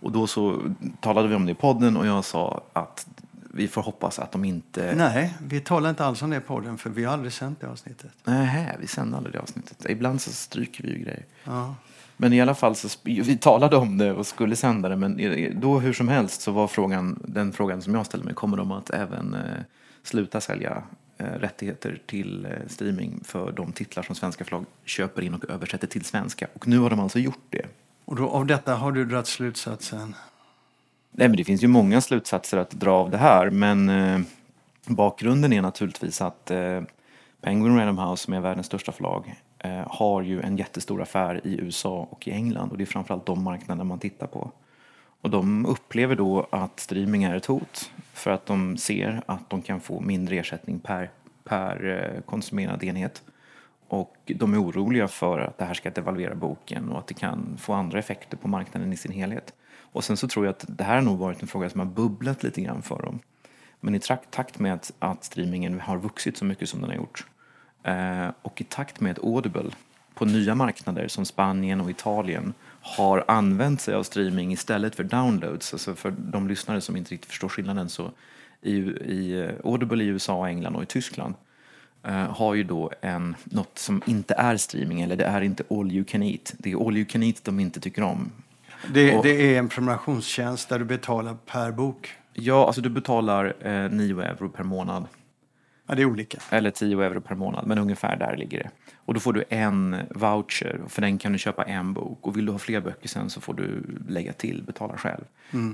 Och 0.00 0.12
då 0.12 0.26
så 0.26 0.62
talade 1.00 1.28
vi 1.28 1.34
om 1.34 1.46
det 1.46 1.52
i 1.52 1.54
podden 1.54 1.96
och 1.96 2.06
jag 2.06 2.24
sa 2.24 2.62
att 2.72 3.06
vi 3.54 3.68
får 3.68 3.82
hoppas 3.82 4.18
att 4.18 4.32
de 4.32 4.44
inte... 4.44 4.94
Nej, 4.96 5.34
vi 5.46 5.60
talar 5.60 5.90
inte 5.90 6.04
alls 6.04 6.22
om 6.22 6.30
det 6.30 6.40
på 6.40 6.60
den 6.60 6.78
för 6.78 6.90
vi 6.90 7.04
har 7.04 7.12
aldrig 7.12 7.32
sänt 7.32 7.60
det 7.60 7.66
avsnittet. 7.68 8.10
Nej, 8.24 8.76
vi 8.80 8.86
sände 8.86 9.16
aldrig 9.16 9.34
det 9.34 9.40
avsnittet. 9.40 9.86
Ibland 9.88 10.20
så 10.20 10.32
stryker 10.32 10.82
vi 10.84 10.90
ju 10.90 10.98
grejer. 10.98 11.24
Ja. 11.44 11.74
Men 12.16 12.32
i 12.32 12.40
alla 12.40 12.54
fall 12.54 12.76
så 12.76 12.88
vi 13.04 13.36
talade 13.38 13.76
om 13.76 13.98
det 13.98 14.12
och 14.12 14.26
skulle 14.26 14.56
sända 14.56 14.88
det. 14.88 14.96
Men 14.96 15.20
i- 15.20 15.52
då 15.54 15.78
hur 15.80 15.92
som 15.92 16.08
helst 16.08 16.40
så 16.42 16.52
var 16.52 16.68
frågan, 16.68 17.22
den 17.24 17.52
frågan 17.52 17.82
som 17.82 17.94
jag 17.94 18.06
ställde 18.06 18.24
mig, 18.26 18.34
kommer 18.34 18.56
de 18.56 18.72
att 18.72 18.90
även 18.90 19.34
eh, 19.34 19.40
sluta 20.02 20.40
sälja 20.40 20.82
eh, 21.18 21.24
rättigheter 21.26 22.00
till 22.06 22.44
eh, 22.46 22.50
streaming 22.68 23.20
för 23.24 23.52
de 23.52 23.72
titlar 23.72 24.02
som 24.02 24.14
svenska 24.14 24.44
förlag 24.44 24.64
köper 24.84 25.22
in 25.22 25.34
och 25.34 25.50
översätter 25.50 25.86
till 25.86 26.04
svenska? 26.04 26.46
Och 26.54 26.68
nu 26.68 26.78
har 26.78 26.90
de 26.90 27.00
alltså 27.00 27.18
gjort 27.18 27.44
det. 27.50 27.66
Och 28.04 28.16
då, 28.16 28.28
av 28.28 28.46
detta 28.46 28.74
har 28.74 28.92
du 28.92 29.04
dragit 29.04 29.26
slutsatsen. 29.26 30.14
Nej, 31.14 31.28
men 31.28 31.36
det 31.36 31.44
finns 31.44 31.62
ju 31.62 31.68
många 31.68 32.00
slutsatser 32.00 32.58
att 32.58 32.70
dra 32.70 32.92
av 32.92 33.10
det 33.10 33.18
här, 33.18 33.50
men 33.50 33.88
eh, 33.88 34.20
bakgrunden 34.86 35.52
är 35.52 35.62
naturligtvis 35.62 36.20
att 36.20 36.50
eh, 36.50 36.80
Penguin 37.40 37.76
Random 37.76 37.98
House, 37.98 38.24
som 38.24 38.34
är 38.34 38.40
världens 38.40 38.66
största 38.66 38.92
förlag, 38.92 39.34
eh, 39.58 39.82
har 39.86 40.22
ju 40.22 40.40
en 40.40 40.56
jättestor 40.56 41.02
affär 41.02 41.40
i 41.46 41.60
USA 41.60 42.08
och 42.10 42.28
i 42.28 42.30
England 42.30 42.70
och 42.70 42.78
det 42.78 42.84
är 42.84 42.86
framförallt 42.86 43.26
de 43.26 43.42
marknaderna 43.42 43.84
man 43.84 43.98
tittar 43.98 44.26
på. 44.26 44.50
Och 45.20 45.30
de 45.30 45.66
upplever 45.66 46.16
då 46.16 46.46
att 46.50 46.80
streaming 46.80 47.24
är 47.24 47.36
ett 47.36 47.46
hot 47.46 47.90
för 48.12 48.30
att 48.30 48.46
de 48.46 48.76
ser 48.76 49.22
att 49.26 49.50
de 49.50 49.62
kan 49.62 49.80
få 49.80 50.00
mindre 50.00 50.36
ersättning 50.36 50.78
per, 50.78 51.10
per 51.44 51.88
eh, 51.88 52.22
konsumerad 52.22 52.84
enhet. 52.84 53.22
Och 53.88 54.16
de 54.24 54.54
är 54.54 54.62
oroliga 54.62 55.08
för 55.08 55.38
att 55.38 55.58
det 55.58 55.64
här 55.64 55.74
ska 55.74 55.90
devalvera 55.90 56.34
boken 56.34 56.88
och 56.88 56.98
att 56.98 57.06
det 57.06 57.14
kan 57.14 57.56
få 57.58 57.72
andra 57.72 57.98
effekter 57.98 58.36
på 58.36 58.48
marknaden 58.48 58.92
i 58.92 58.96
sin 58.96 59.12
helhet. 59.12 59.54
Och 59.92 60.04
sen 60.04 60.16
så 60.16 60.28
tror 60.28 60.46
jag 60.46 60.50
att 60.52 60.64
det 60.68 60.84
här 60.84 60.94
har 60.94 61.02
nog 61.02 61.18
varit 61.18 61.42
en 61.42 61.48
fråga 61.48 61.70
som 61.70 61.80
har 61.80 61.86
bubblat 61.86 62.42
lite 62.42 62.60
grann 62.60 62.82
för 62.82 63.02
dem. 63.02 63.18
Men 63.80 63.94
i 63.94 64.00
takt 64.30 64.58
med 64.58 64.74
att, 64.74 64.92
att 64.98 65.24
streamingen 65.24 65.80
har 65.80 65.98
vuxit 65.98 66.36
så 66.36 66.44
mycket 66.44 66.68
som 66.68 66.80
den 66.80 66.90
har 66.90 66.96
gjort 66.96 67.26
eh, 67.82 68.28
och 68.42 68.60
i 68.60 68.64
takt 68.64 69.00
med 69.00 69.12
att 69.12 69.24
Audible 69.24 69.70
på 70.14 70.24
nya 70.24 70.54
marknader 70.54 71.08
som 71.08 71.24
Spanien 71.24 71.80
och 71.80 71.90
Italien 71.90 72.54
har 72.80 73.24
använt 73.28 73.80
sig 73.80 73.94
av 73.94 74.02
streaming 74.02 74.52
istället 74.52 74.94
för 74.94 75.04
downloads. 75.04 75.72
Alltså 75.72 75.94
för 75.94 76.10
de 76.10 76.48
lyssnare 76.48 76.80
som 76.80 76.96
inte 76.96 77.12
riktigt 77.12 77.30
förstår 77.30 77.48
skillnaden 77.48 77.88
så 77.88 78.10
i, 78.60 78.76
i 78.76 79.50
Audible 79.64 80.04
i 80.04 80.06
USA, 80.06 80.48
England 80.48 80.76
och 80.76 80.82
i 80.82 80.86
Tyskland 80.86 81.34
eh, 82.02 82.12
har 82.12 82.54
ju 82.54 82.64
då 82.64 82.90
en, 83.00 83.36
något 83.44 83.78
som 83.78 84.02
inte 84.06 84.34
är 84.34 84.56
streaming 84.56 85.00
eller 85.00 85.16
det 85.16 85.24
är 85.24 85.40
inte 85.40 85.64
all 85.70 85.92
you 85.92 86.04
can 86.04 86.22
eat. 86.22 86.54
Det 86.58 86.72
är 86.72 86.86
all 86.86 86.96
you 86.96 87.06
can 87.06 87.22
eat 87.22 87.44
de 87.44 87.60
inte 87.60 87.80
tycker 87.80 88.02
om. 88.02 88.30
Det, 88.88 89.16
Och- 89.16 89.22
det 89.24 89.54
är 89.54 89.58
en 89.58 89.68
prenumerationstjänst 89.68 90.68
där 90.68 90.78
du 90.78 90.84
betalar 90.84 91.34
per 91.46 91.72
bok. 91.72 92.10
Ja, 92.34 92.66
alltså 92.66 92.80
du 92.82 92.90
betalar 92.90 93.54
eh, 93.60 93.90
9 93.90 94.20
euro 94.22 94.48
per 94.48 94.64
månad 94.64 95.04
Ja, 95.86 95.94
det 95.94 96.02
är 96.02 96.06
olika. 96.06 96.38
eller 96.50 96.70
10 96.70 97.02
euro 97.02 97.20
per 97.20 97.34
månad, 97.34 97.66
men 97.66 97.78
ungefär 97.78 98.16
där 98.16 98.36
ligger 98.36 98.58
det. 98.58 98.70
Och 99.04 99.14
då 99.14 99.20
får 99.20 99.32
du 99.32 99.44
en 99.48 99.96
voucher, 100.10 100.80
och 100.84 100.90
för 100.90 101.02
den 101.02 101.18
kan 101.18 101.32
du 101.32 101.38
köpa 101.38 101.64
en 101.64 101.92
bok. 101.92 102.26
Och 102.26 102.36
vill 102.36 102.46
du 102.46 102.52
ha 102.52 102.58
fler 102.58 102.80
böcker 102.80 103.08
sen 103.08 103.30
så 103.30 103.40
får 103.40 103.54
du 103.54 103.82
lägga 104.08 104.32
till, 104.32 104.62
betala 104.66 104.96
själv. 104.96 105.24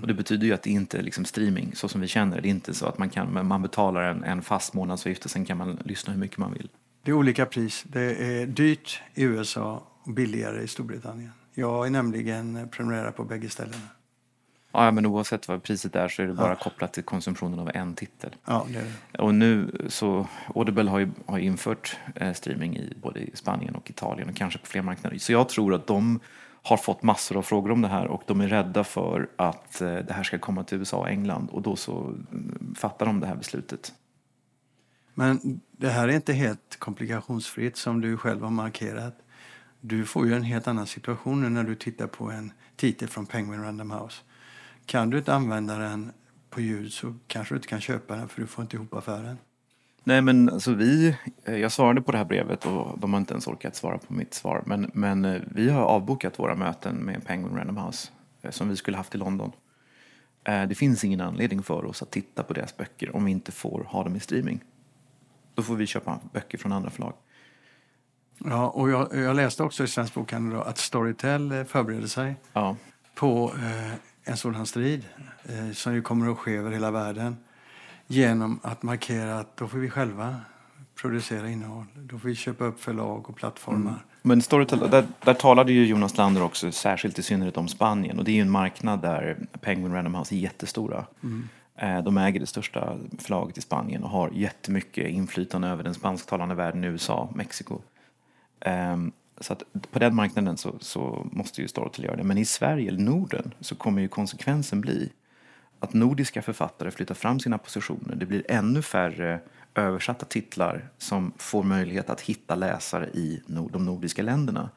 Och 0.02 0.06
det 0.08 0.14
betyder 0.14 0.46
ju 0.46 0.52
att 0.52 0.62
det 0.62 0.70
inte 0.70 0.98
är 0.98 1.02
liksom 1.02 1.24
streaming 1.24 1.72
så 1.74 1.88
som 1.88 2.00
vi 2.00 2.06
känner 2.08 2.36
det. 2.36 2.42
Det 2.42 2.48
är 2.48 2.50
inte 2.50 2.74
så 2.74 2.86
att 2.86 2.98
man, 2.98 3.10
kan, 3.10 3.46
man 3.46 3.62
betalar 3.62 4.02
en, 4.02 4.24
en 4.24 4.42
fast 4.42 4.74
månadsavgift 4.74 5.24
och 5.24 5.30
sen 5.30 5.44
kan 5.44 5.56
man 5.58 5.78
lyssna 5.84 6.12
hur 6.12 6.20
mycket 6.20 6.38
man 6.38 6.52
vill. 6.52 6.68
Det 7.04 7.10
är 7.10 7.14
olika 7.14 7.46
pris. 7.46 7.84
Det 7.86 8.00
är 8.14 8.46
dyrt 8.46 9.00
i 9.14 9.22
USA 9.22 9.82
och 10.02 10.12
billigare 10.14 10.62
i 10.62 10.68
Storbritannien. 10.68 11.30
Jag 11.58 11.86
är 11.86 11.90
nämligen 11.90 12.68
prenumererar 12.70 13.10
på 13.10 13.24
bägge 13.24 13.48
ställena. 13.48 13.82
Ja, 14.72 14.90
men 14.90 15.06
oavsett 15.06 15.48
vad 15.48 15.62
priset 15.62 15.96
är 15.96 16.08
så 16.08 16.22
är 16.22 16.26
det 16.26 16.34
bara 16.34 16.54
kopplat 16.54 16.92
till 16.92 17.02
konsumtionen 17.02 17.58
av 17.58 17.70
en 17.74 17.94
titel. 17.94 18.36
Ja, 18.44 18.66
det 18.68 18.78
är 18.78 18.84
det. 19.12 19.18
Och 19.18 19.34
nu 19.34 19.86
så, 19.88 20.26
Audible 20.54 20.90
har 20.90 20.98
ju 20.98 21.10
har 21.26 21.38
infört 21.38 21.96
eh, 22.14 22.32
streaming 22.32 22.76
i 22.76 22.94
både 23.02 23.26
Spanien 23.34 23.74
och 23.74 23.90
Italien 23.90 24.28
och 24.28 24.36
kanske 24.36 24.58
på 24.58 24.66
fler 24.66 24.82
marknader. 24.82 25.18
Så 25.18 25.32
jag 25.32 25.48
tror 25.48 25.74
att 25.74 25.86
de 25.86 26.20
har 26.62 26.76
fått 26.76 27.02
massor 27.02 27.36
av 27.36 27.42
frågor 27.42 27.70
om 27.70 27.82
det 27.82 27.88
här 27.88 28.06
och 28.06 28.22
de 28.26 28.40
är 28.40 28.48
rädda 28.48 28.84
för 28.84 29.28
att 29.36 29.80
eh, 29.80 29.94
det 29.94 30.12
här 30.12 30.22
ska 30.22 30.38
komma 30.38 30.64
till 30.64 30.78
USA 30.78 30.96
och 30.96 31.08
England 31.08 31.50
och 31.50 31.62
då 31.62 31.76
så 31.76 32.00
mm, 32.02 32.74
fattar 32.78 33.06
de 33.06 33.20
det 33.20 33.26
här 33.26 33.36
beslutet. 33.36 33.92
Men 35.14 35.60
det 35.70 35.88
här 35.88 36.08
är 36.08 36.12
inte 36.12 36.32
helt 36.32 36.76
komplikationsfritt 36.78 37.76
som 37.76 38.00
du 38.00 38.16
själv 38.16 38.42
har 38.42 38.50
markerat. 38.50 39.18
Du 39.80 40.06
får 40.06 40.26
ju 40.26 40.34
en 40.34 40.42
helt 40.42 40.68
annan 40.68 40.86
situation 40.86 41.42
nu 41.42 41.48
när 41.48 41.64
du 41.64 41.74
tittar 41.74 42.06
på 42.06 42.30
en 42.30 42.52
titel 42.76 43.08
från 43.08 43.26
Penguin 43.26 43.62
Random 43.62 43.90
House. 43.90 44.22
Kan 44.86 45.10
du 45.10 45.18
inte 45.18 45.34
använda 45.34 45.78
den 45.78 46.12
på 46.50 46.60
ljud 46.60 46.92
så 46.92 47.14
kanske 47.26 47.54
du 47.54 47.56
inte 47.56 47.68
kan 47.68 47.80
köpa 47.80 48.16
den 48.16 48.28
för 48.28 48.40
du 48.40 48.46
får 48.46 48.62
inte 48.62 48.76
ihop 48.76 48.94
affären. 48.94 49.38
Nej 50.04 50.22
men 50.22 50.48
alltså 50.48 50.74
vi, 50.74 51.16
eh, 51.44 51.56
jag 51.56 51.72
svarade 51.72 52.02
på 52.02 52.12
det 52.12 52.18
här 52.18 52.24
brevet 52.24 52.66
och 52.66 52.98
de 52.98 53.12
har 53.12 53.20
inte 53.20 53.32
ens 53.32 53.46
orkat 53.46 53.76
svara 53.76 53.98
på 53.98 54.12
mitt 54.12 54.34
svar. 54.34 54.62
Men, 54.66 54.90
men 54.94 55.24
eh, 55.24 55.42
vi 55.50 55.70
har 55.70 55.82
avbokat 55.82 56.38
våra 56.38 56.54
möten 56.54 56.96
med 56.96 57.26
Penguin 57.26 57.56
Random 57.56 57.76
House 57.76 58.10
eh, 58.42 58.50
som 58.50 58.68
vi 58.68 58.76
skulle 58.76 58.96
haft 58.96 59.14
i 59.14 59.18
London. 59.18 59.52
Det 60.68 60.74
finns 60.74 61.04
ingen 61.04 61.20
anledning 61.20 61.62
för 61.62 61.84
oss 61.84 62.02
att 62.02 62.10
titta 62.10 62.42
på 62.42 62.52
deras 62.52 62.76
böcker 62.76 63.16
om 63.16 63.24
vi 63.24 63.30
inte 63.30 63.52
får 63.52 63.84
ha 63.88 64.04
dem 64.04 64.16
i 64.16 64.20
streaming. 64.20 64.60
Då 65.54 65.62
får 65.62 65.76
vi 65.76 65.86
köpa 65.86 66.20
böcker 66.32 66.58
från 66.58 66.72
andra 66.72 66.90
förlag. 66.90 67.12
Ja, 68.44 68.68
och 68.68 68.90
jag, 68.90 69.14
jag 69.16 69.36
läste 69.36 69.62
också 69.62 69.84
i 69.84 69.86
Svensk 69.86 70.14
Bokhandel 70.14 70.60
att 70.60 70.78
Storytel 70.78 71.52
eh, 71.52 71.64
förbereder 71.64 72.06
sig 72.06 72.34
Ja, 72.52 72.76
på 73.14 73.52
eh, 73.56 73.92
en 74.24 74.36
sådan 74.36 74.66
strid 74.66 75.04
eh, 75.44 75.70
som 75.72 75.94
ju 75.94 76.02
kommer 76.02 76.30
att 76.32 76.38
ske 76.38 76.56
över 76.56 76.70
hela 76.70 76.90
världen 76.90 77.36
genom 78.06 78.60
att 78.62 78.82
markera 78.82 79.38
att 79.38 79.56
då 79.56 79.68
får 79.68 79.78
vi 79.78 79.90
själva 79.90 80.36
producera 81.00 81.48
innehåll. 81.50 81.84
Då 81.94 82.18
får 82.18 82.28
vi 82.28 82.34
köpa 82.34 82.64
upp 82.64 82.80
förlag 82.80 83.30
och 83.30 83.36
plattformar. 83.36 83.94
Men 84.22 84.42
Storytel, 84.42 84.78
där, 84.90 85.06
där 85.24 85.34
talade 85.34 85.72
ju 85.72 85.86
Jonas 85.86 86.16
Lander 86.16 86.42
också 86.42 86.72
särskilt 86.72 87.18
i 87.18 87.22
synnerhet 87.22 87.56
om 87.56 87.68
Spanien. 87.68 88.18
Och 88.18 88.24
det 88.24 88.30
är 88.30 88.34
ju 88.34 88.40
en 88.42 88.50
marknad 88.50 89.02
där 89.02 89.36
Penguin 89.60 89.92
Random 89.94 90.14
House 90.14 90.34
är 90.34 90.38
jättestora. 90.38 91.04
Eh, 91.76 92.02
De 92.02 92.18
äger 92.18 92.40
det 92.40 92.46
största 92.46 92.96
förlaget 93.18 93.58
i 93.58 93.60
Spanien 93.60 94.02
och 94.04 94.10
har 94.10 94.30
jättemycket 94.30 95.08
inflytande 95.08 95.68
över 95.68 95.84
den 95.84 95.94
spansktalande 95.94 96.54
världen 96.54 96.84
i 96.84 96.86
USA, 96.86 97.28
Mexiko. 97.34 97.80
Ehm, 98.60 99.12
så 99.40 99.52
att 99.52 99.62
på 99.90 99.98
den 99.98 100.14
marknaden 100.14 100.56
så, 100.56 100.74
så 100.80 101.26
måste 101.32 101.62
ju 101.62 101.68
Storytel 101.68 102.04
göra 102.04 102.16
det. 102.16 102.24
Men 102.24 102.38
i 102.38 102.44
Sverige, 102.44 102.88
eller 102.88 103.00
Norden, 103.00 103.54
så 103.60 103.74
kommer 103.74 104.02
ju 104.02 104.08
konsekvensen 104.08 104.80
bli 104.80 105.12
att 105.80 105.92
nordiska 105.92 106.42
författare 106.42 106.90
flyttar 106.90 107.14
fram 107.14 107.40
sina 107.40 107.58
positioner. 107.58 108.16
Det 108.16 108.26
blir 108.26 108.42
ännu 108.48 108.82
färre 108.82 109.40
översatta 109.74 110.26
titlar 110.26 110.88
som 110.98 111.32
får 111.36 111.62
möjlighet 111.62 112.10
att 112.10 112.20
hitta 112.20 112.54
läsare 112.54 113.06
i 113.06 113.42
de 113.46 113.84
nordiska 113.84 114.22
länderna. 114.22 114.70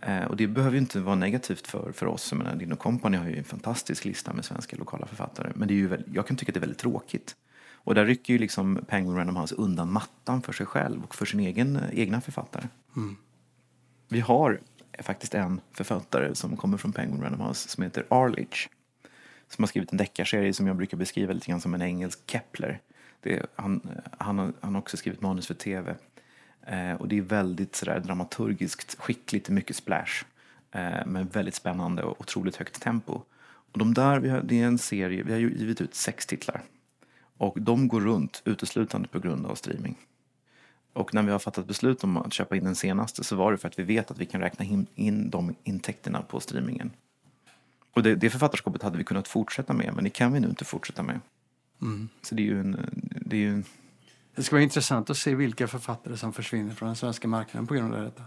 Eh, 0.00 0.24
och 0.24 0.36
det 0.36 0.46
behöver 0.46 0.74
ju 0.74 0.80
inte 0.80 1.00
vara 1.00 1.16
negativt 1.16 1.66
för, 1.66 1.92
för 1.92 2.06
oss. 2.06 2.32
Jag 2.32 2.38
menar, 2.38 2.54
Dino 2.54 2.76
Company 2.76 3.16
har 3.16 3.26
ju 3.26 3.38
en 3.38 3.44
fantastisk 3.44 4.04
lista 4.04 4.32
med 4.32 4.44
svenska 4.44 4.76
lokala 4.76 5.06
författare. 5.06 5.52
Men 5.54 5.68
det 5.68 5.74
är 5.74 5.76
ju 5.76 5.98
jag 6.12 6.26
kan 6.26 6.36
tycka 6.36 6.50
att 6.50 6.54
det 6.54 6.58
är 6.58 6.60
väldigt 6.60 6.78
tråkigt. 6.78 7.36
Och 7.88 7.94
där 7.94 8.06
rycker 8.06 8.32
ju 8.32 8.38
liksom 8.38 8.84
Penguin 8.88 9.16
Random 9.16 9.36
House 9.36 9.54
undan 9.54 9.92
mattan 9.92 10.42
för 10.42 10.52
sig 10.52 10.66
själv 10.66 11.04
och 11.04 11.14
för 11.14 11.26
sin 11.26 11.40
egen, 11.40 11.80
egna 11.92 12.20
författare. 12.20 12.68
Mm. 12.96 13.16
Vi 14.08 14.20
har 14.20 14.60
faktiskt 14.98 15.34
en 15.34 15.60
författare 15.72 16.34
som 16.34 16.56
kommer 16.56 16.76
från 16.76 16.92
Penguin 16.92 17.22
Random 17.22 17.40
House 17.40 17.68
som 17.68 17.84
heter 17.84 18.04
Arlich. 18.08 18.68
Som 19.48 19.62
har 19.62 19.66
skrivit 19.66 19.92
en 19.92 19.98
deckarserie 19.98 20.52
som 20.52 20.66
jag 20.66 20.76
brukar 20.76 20.96
beskriva 20.96 21.32
lite 21.32 21.46
grann 21.50 21.60
som 21.60 21.74
en 21.74 21.82
engelsk 21.82 22.20
Kepler. 22.26 22.80
Det, 23.20 23.46
han, 23.56 23.80
han, 24.18 24.38
har, 24.38 24.52
han 24.60 24.74
har 24.74 24.80
också 24.80 24.96
skrivit 24.96 25.20
manus 25.20 25.46
för 25.46 25.54
tv. 25.54 25.94
Eh, 26.66 26.92
och 26.92 27.08
det 27.08 27.18
är 27.18 27.22
väldigt 27.22 27.76
sådär 27.76 28.00
dramaturgiskt 28.00 29.00
skickligt, 29.00 29.48
mycket 29.48 29.76
splash. 29.76 30.24
Eh, 30.72 31.06
men 31.06 31.28
väldigt 31.28 31.54
spännande 31.54 32.02
och 32.02 32.20
otroligt 32.20 32.56
högt 32.56 32.82
tempo. 32.82 33.22
Och 33.72 33.78
de 33.78 33.94
där, 33.94 34.20
vi 34.20 34.28
har, 34.28 34.42
det 34.42 34.60
är 34.60 34.66
en 34.66 34.78
serie, 34.78 35.22
vi 35.22 35.32
har 35.32 35.40
givit 35.40 35.80
ut 35.80 35.94
sex 35.94 36.26
titlar. 36.26 36.62
Och 37.38 37.62
de 37.62 37.88
går 37.88 38.00
runt 38.00 38.42
uteslutande 38.44 39.08
på 39.08 39.18
grund 39.18 39.46
av 39.46 39.54
streaming. 39.54 39.96
Och 40.92 41.14
när 41.14 41.22
vi 41.22 41.30
har 41.30 41.38
fattat 41.38 41.66
beslut 41.66 42.04
om 42.04 42.16
att 42.16 42.32
köpa 42.32 42.56
in 42.56 42.64
den 42.64 42.76
senaste 42.76 43.24
så 43.24 43.36
var 43.36 43.52
det 43.52 43.58
för 43.58 43.68
att 43.68 43.78
vi 43.78 43.82
vet 43.82 44.10
att 44.10 44.18
vi 44.18 44.26
kan 44.26 44.40
räkna 44.40 44.86
in 44.94 45.30
de 45.30 45.54
intäkterna 45.64 46.22
på 46.22 46.40
streamingen. 46.40 46.90
Och 47.94 48.02
det, 48.02 48.14
det 48.14 48.30
författarskapet 48.30 48.82
hade 48.82 48.98
vi 48.98 49.04
kunnat 49.04 49.28
fortsätta 49.28 49.72
med, 49.72 49.94
men 49.94 50.04
det 50.04 50.10
kan 50.10 50.32
vi 50.32 50.40
nu 50.40 50.48
inte 50.48 50.64
fortsätta 50.64 51.02
med. 51.02 51.20
Mm. 51.82 52.08
Så 52.22 52.34
det 52.34 52.42
är 52.42 52.44
ju 52.44 52.60
en... 52.60 52.76
Det, 53.02 53.36
är 53.36 53.40
ju 53.40 53.52
en... 53.54 53.64
det 54.34 54.42
ska 54.42 54.56
vara 54.56 54.62
intressant 54.62 55.10
att 55.10 55.16
se 55.16 55.34
vilka 55.34 55.68
författare 55.68 56.16
som 56.16 56.32
försvinner 56.32 56.74
från 56.74 56.86
den 56.86 56.96
svenska 56.96 57.28
marknaden 57.28 57.66
på 57.66 57.74
grund 57.74 57.94
av 57.94 58.02
detta. 58.02 58.22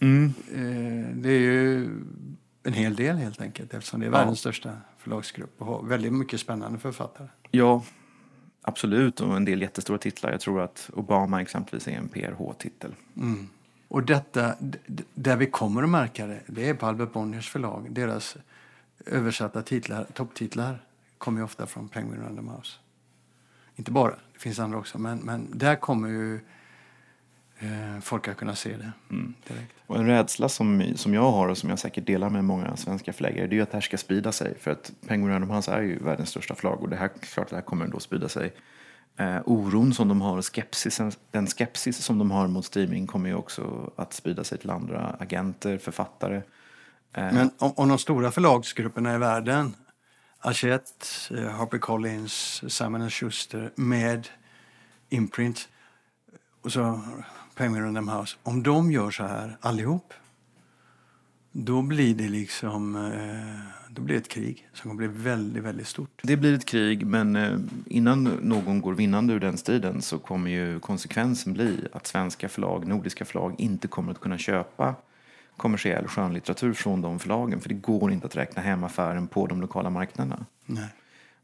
Mm. 0.00 0.34
Eh, 0.52 1.16
det 1.16 1.30
är 1.30 1.40
ju 1.40 1.84
en 2.62 2.72
hel 2.72 2.96
del 2.96 3.16
helt 3.16 3.40
enkelt 3.40 3.74
eftersom 3.74 4.00
det 4.00 4.06
är 4.06 4.10
världens 4.10 4.44
ja. 4.44 4.52
största 4.52 4.76
förlagsgrupp 4.98 5.54
och 5.58 5.66
har 5.66 5.82
väldigt 5.82 6.12
mycket 6.12 6.40
spännande 6.40 6.78
författare. 6.78 7.28
Ja, 7.56 7.82
absolut. 8.62 9.20
Och 9.20 9.36
en 9.36 9.44
del 9.44 9.62
jättestora 9.62 9.98
titlar. 9.98 10.30
Jag 10.30 10.40
tror 10.40 10.60
att 10.60 10.90
Obama 10.92 11.42
exempelvis 11.42 11.88
är 11.88 11.92
en 11.92 12.08
PRH-titel. 12.08 12.94
Mm. 13.16 13.48
Och 13.88 14.02
detta, 14.02 14.54
där 15.14 15.36
vi 15.36 15.46
kommer 15.46 15.82
att 15.82 15.88
märka 15.88 16.26
det, 16.26 16.40
det 16.46 16.68
är 16.68 16.74
på 16.74 16.86
Albert 16.86 17.12
Bonniers 17.12 17.50
förlag. 17.50 17.86
Deras 17.90 18.36
översatta 19.06 19.62
titlar, 19.62 20.06
topptitlar 20.14 20.82
kommer 21.18 21.40
ju 21.40 21.44
ofta 21.44 21.66
från 21.66 21.88
Penguin 21.88 22.22
Random 22.22 22.48
House. 22.48 22.78
Inte 23.76 23.90
bara, 23.90 24.14
det 24.32 24.38
finns 24.38 24.58
andra 24.58 24.78
också, 24.78 24.98
men, 24.98 25.18
men 25.18 25.58
där 25.58 25.76
kommer 25.76 26.08
ju 26.08 26.40
folk 28.02 28.28
att 28.28 28.36
kunna 28.36 28.54
se 28.54 28.76
det 28.76 28.92
mm. 29.10 29.34
direkt. 29.48 29.72
Och 29.86 29.96
en 29.96 30.06
rädsla 30.06 30.48
som, 30.48 30.92
som 30.96 31.14
jag 31.14 31.30
har 31.30 31.48
och 31.48 31.58
som 31.58 31.70
jag 31.70 31.78
säkert 31.78 32.06
delar 32.06 32.30
med 32.30 32.44
många 32.44 32.76
svenska 32.76 33.12
förläggare 33.12 33.46
det 33.46 33.58
är 33.58 33.62
att 33.62 33.70
det 33.70 33.76
här 33.76 33.82
ska 33.82 33.98
sprida 33.98 34.32
sig. 34.32 34.54
För 34.60 34.70
att 34.70 34.92
Penguin 35.06 35.32
Random 35.32 35.50
House 35.50 35.72
är 35.72 35.82
ju 35.82 35.98
världens 35.98 36.28
största 36.28 36.54
förlag 36.54 36.82
och 36.82 36.88
det 36.88 36.96
här, 36.96 37.10
klart 37.20 37.50
det 37.50 37.56
här 37.56 37.62
kommer 37.62 37.86
då 37.86 38.00
sprida 38.00 38.28
sig. 38.28 38.52
Eh, 39.16 39.38
oron 39.44 39.94
som 39.94 40.08
de 40.08 40.20
har, 40.20 40.42
skepsisen, 40.42 41.12
den 41.30 41.46
skepsis 41.46 41.96
som 41.96 42.18
de 42.18 42.30
har 42.30 42.48
mot 42.48 42.64
streaming 42.64 43.06
kommer 43.06 43.28
ju 43.28 43.34
också 43.34 43.92
att 43.96 44.12
sprida 44.12 44.44
sig 44.44 44.58
till 44.58 44.70
andra 44.70 45.16
agenter, 45.18 45.78
författare. 45.78 46.36
Eh. 47.12 47.32
Men 47.32 47.50
om, 47.58 47.72
om 47.76 47.88
de 47.88 47.98
stora 47.98 48.30
förlagsgrupperna 48.30 49.14
i 49.14 49.18
världen 49.18 49.74
Hachette, 50.38 51.06
eh, 51.30 51.50
Harper 51.50 51.78
Collins, 51.78 52.62
Simon 52.74 53.10
Schuster 53.10 53.72
med 53.76 54.28
Imprint 55.08 55.68
och 56.62 56.72
så 56.72 57.00
Penguin 57.56 57.84
Random 57.84 58.08
House. 58.08 58.36
Om 58.42 58.62
de 58.62 58.92
gör 58.92 59.10
så 59.10 59.22
här 59.22 59.56
allihop 59.60 60.14
då 61.58 61.82
blir 61.82 62.14
det 62.14 62.28
liksom 62.28 62.96
eh, 62.96 63.90
då 63.90 64.02
blir 64.02 64.16
ett 64.16 64.28
krig 64.28 64.68
som 64.72 64.90
kommer 64.90 65.08
bli 65.08 65.22
väldigt, 65.22 65.62
väldigt 65.62 65.86
stort. 65.86 66.20
Det 66.22 66.36
blir 66.36 66.54
ett 66.54 66.64
krig, 66.64 67.06
men 67.06 67.36
eh, 67.36 67.58
innan 67.86 68.24
någon 68.24 68.80
går 68.80 68.94
vinnande 68.94 69.32
ur 69.32 69.40
den 69.40 69.56
striden 69.56 70.02
så 70.02 70.18
kommer 70.18 70.50
ju 70.50 70.80
konsekvensen 70.80 71.52
bli 71.52 71.88
att 71.92 72.06
svenska 72.06 72.48
förlag, 72.48 72.86
nordiska 72.86 73.24
förlag 73.24 73.54
inte 73.58 73.88
kommer 73.88 74.12
att 74.12 74.20
kunna 74.20 74.38
köpa 74.38 74.94
kommersiell 75.56 76.06
skönlitteratur 76.06 76.72
från 76.72 77.02
de 77.02 77.18
förlagen. 77.18 77.60
För 77.60 77.68
det 77.68 77.74
går 77.74 78.12
inte 78.12 78.26
att 78.26 78.36
räkna 78.36 78.62
hem 78.62 78.84
affären 78.84 79.26
på 79.26 79.46
de 79.46 79.60
lokala 79.60 79.90
marknaderna. 79.90 80.46
Nej. 80.66 80.88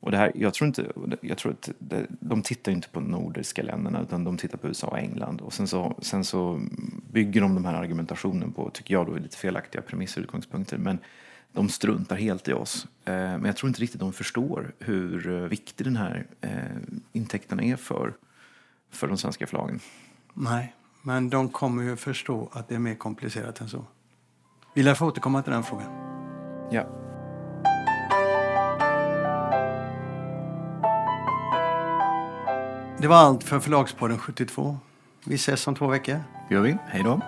Och 0.02 0.10
det 0.10 0.16
här, 0.16 0.32
jag 0.34 0.54
tror 0.54 0.66
inte, 0.68 0.92
jag 1.20 1.38
tror 1.38 1.52
att 1.52 1.70
det, 1.78 2.06
de 2.10 2.42
tittar 2.42 2.72
inte 2.72 2.88
på 2.88 3.00
de 3.00 3.08
nordiska 3.08 3.62
länderna 3.62 4.02
utan 4.02 4.24
de 4.24 4.36
tittar 4.36 4.58
på 4.58 4.68
USA 4.68 4.86
och 4.86 4.98
England. 4.98 5.40
Och 5.40 5.52
sen 5.52 5.68
så, 5.68 5.96
sen 6.02 6.24
så 6.24 6.60
bygger 7.12 7.40
de 7.40 7.54
de 7.54 7.64
här 7.64 7.74
argumentationen 7.74 8.52
på, 8.52 8.70
tycker 8.70 8.94
jag 8.94 9.06
då, 9.06 9.16
lite 9.16 9.36
felaktiga 9.36 9.82
premisser 9.82 10.20
och 10.20 10.24
utgångspunkter. 10.24 10.78
Men 10.78 10.98
de 11.52 11.68
struntar 11.68 12.16
helt 12.16 12.48
i 12.48 12.52
oss. 12.52 12.86
Eh, 13.04 13.12
men 13.14 13.44
jag 13.44 13.56
tror 13.56 13.68
inte 13.68 13.80
riktigt 13.80 14.00
de 14.00 14.12
förstår 14.12 14.72
hur 14.78 15.48
viktig 15.48 15.86
den 15.86 15.96
här 15.96 16.26
eh, 16.40 16.50
intäkterna 17.12 17.62
är 17.62 17.76
för, 17.76 18.14
för 18.90 19.08
de 19.08 19.18
svenska 19.18 19.46
förlagen. 19.46 19.80
Nej, 20.34 20.74
men 21.02 21.30
de 21.30 21.48
kommer 21.48 21.82
ju 21.82 21.96
förstå 21.96 22.48
att 22.52 22.68
det 22.68 22.74
är 22.74 22.78
mer 22.78 22.94
komplicerat 22.94 23.60
än 23.60 23.68
så. 23.68 23.84
Vi 24.74 24.82
lär 24.82 24.94
få 24.94 25.06
återkomma 25.06 25.42
till 25.42 25.52
den 25.52 25.62
frågan. 25.62 25.88
Ja. 26.70 27.01
Det 33.02 33.08
var 33.08 33.16
allt 33.16 33.44
för 33.44 33.60
Förlagspodden 33.60 34.18
72. 34.18 34.78
Vi 35.24 35.34
ses 35.34 35.66
om 35.66 35.74
två 35.74 35.86
veckor. 35.86 36.20
gör 36.50 36.60
vi. 36.60 36.76
Hej 36.86 37.02
då. 37.02 37.20